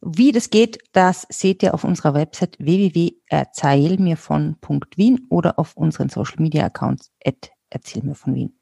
Wie 0.01 0.33
das 0.33 0.51
geht, 0.51 0.79
das 0.93 1.25
seht 1.31 1.63
ihr 1.63 1.75
auf 1.75 1.85
unserer 1.85 2.15
Website 2.15 2.59
www.erzählmirvon.wien 2.59 5.27
oder 5.29 5.57
auf 5.59 5.77
unseren 5.77 6.09
Social 6.09 6.41
Media 6.41 6.65
Accounts 6.67 7.13
at 7.25 7.51
erzählmir 7.71 8.15
von 8.15 8.35
Wien. 8.35 8.59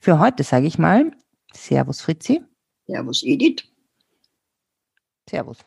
Für 0.00 0.18
heute 0.18 0.44
sage 0.44 0.66
ich 0.66 0.78
mal 0.78 1.12
Servus 1.52 2.00
Fritzi. 2.00 2.40
Servus 2.86 3.22
Edith. 3.22 3.64
Servus. 5.28 5.58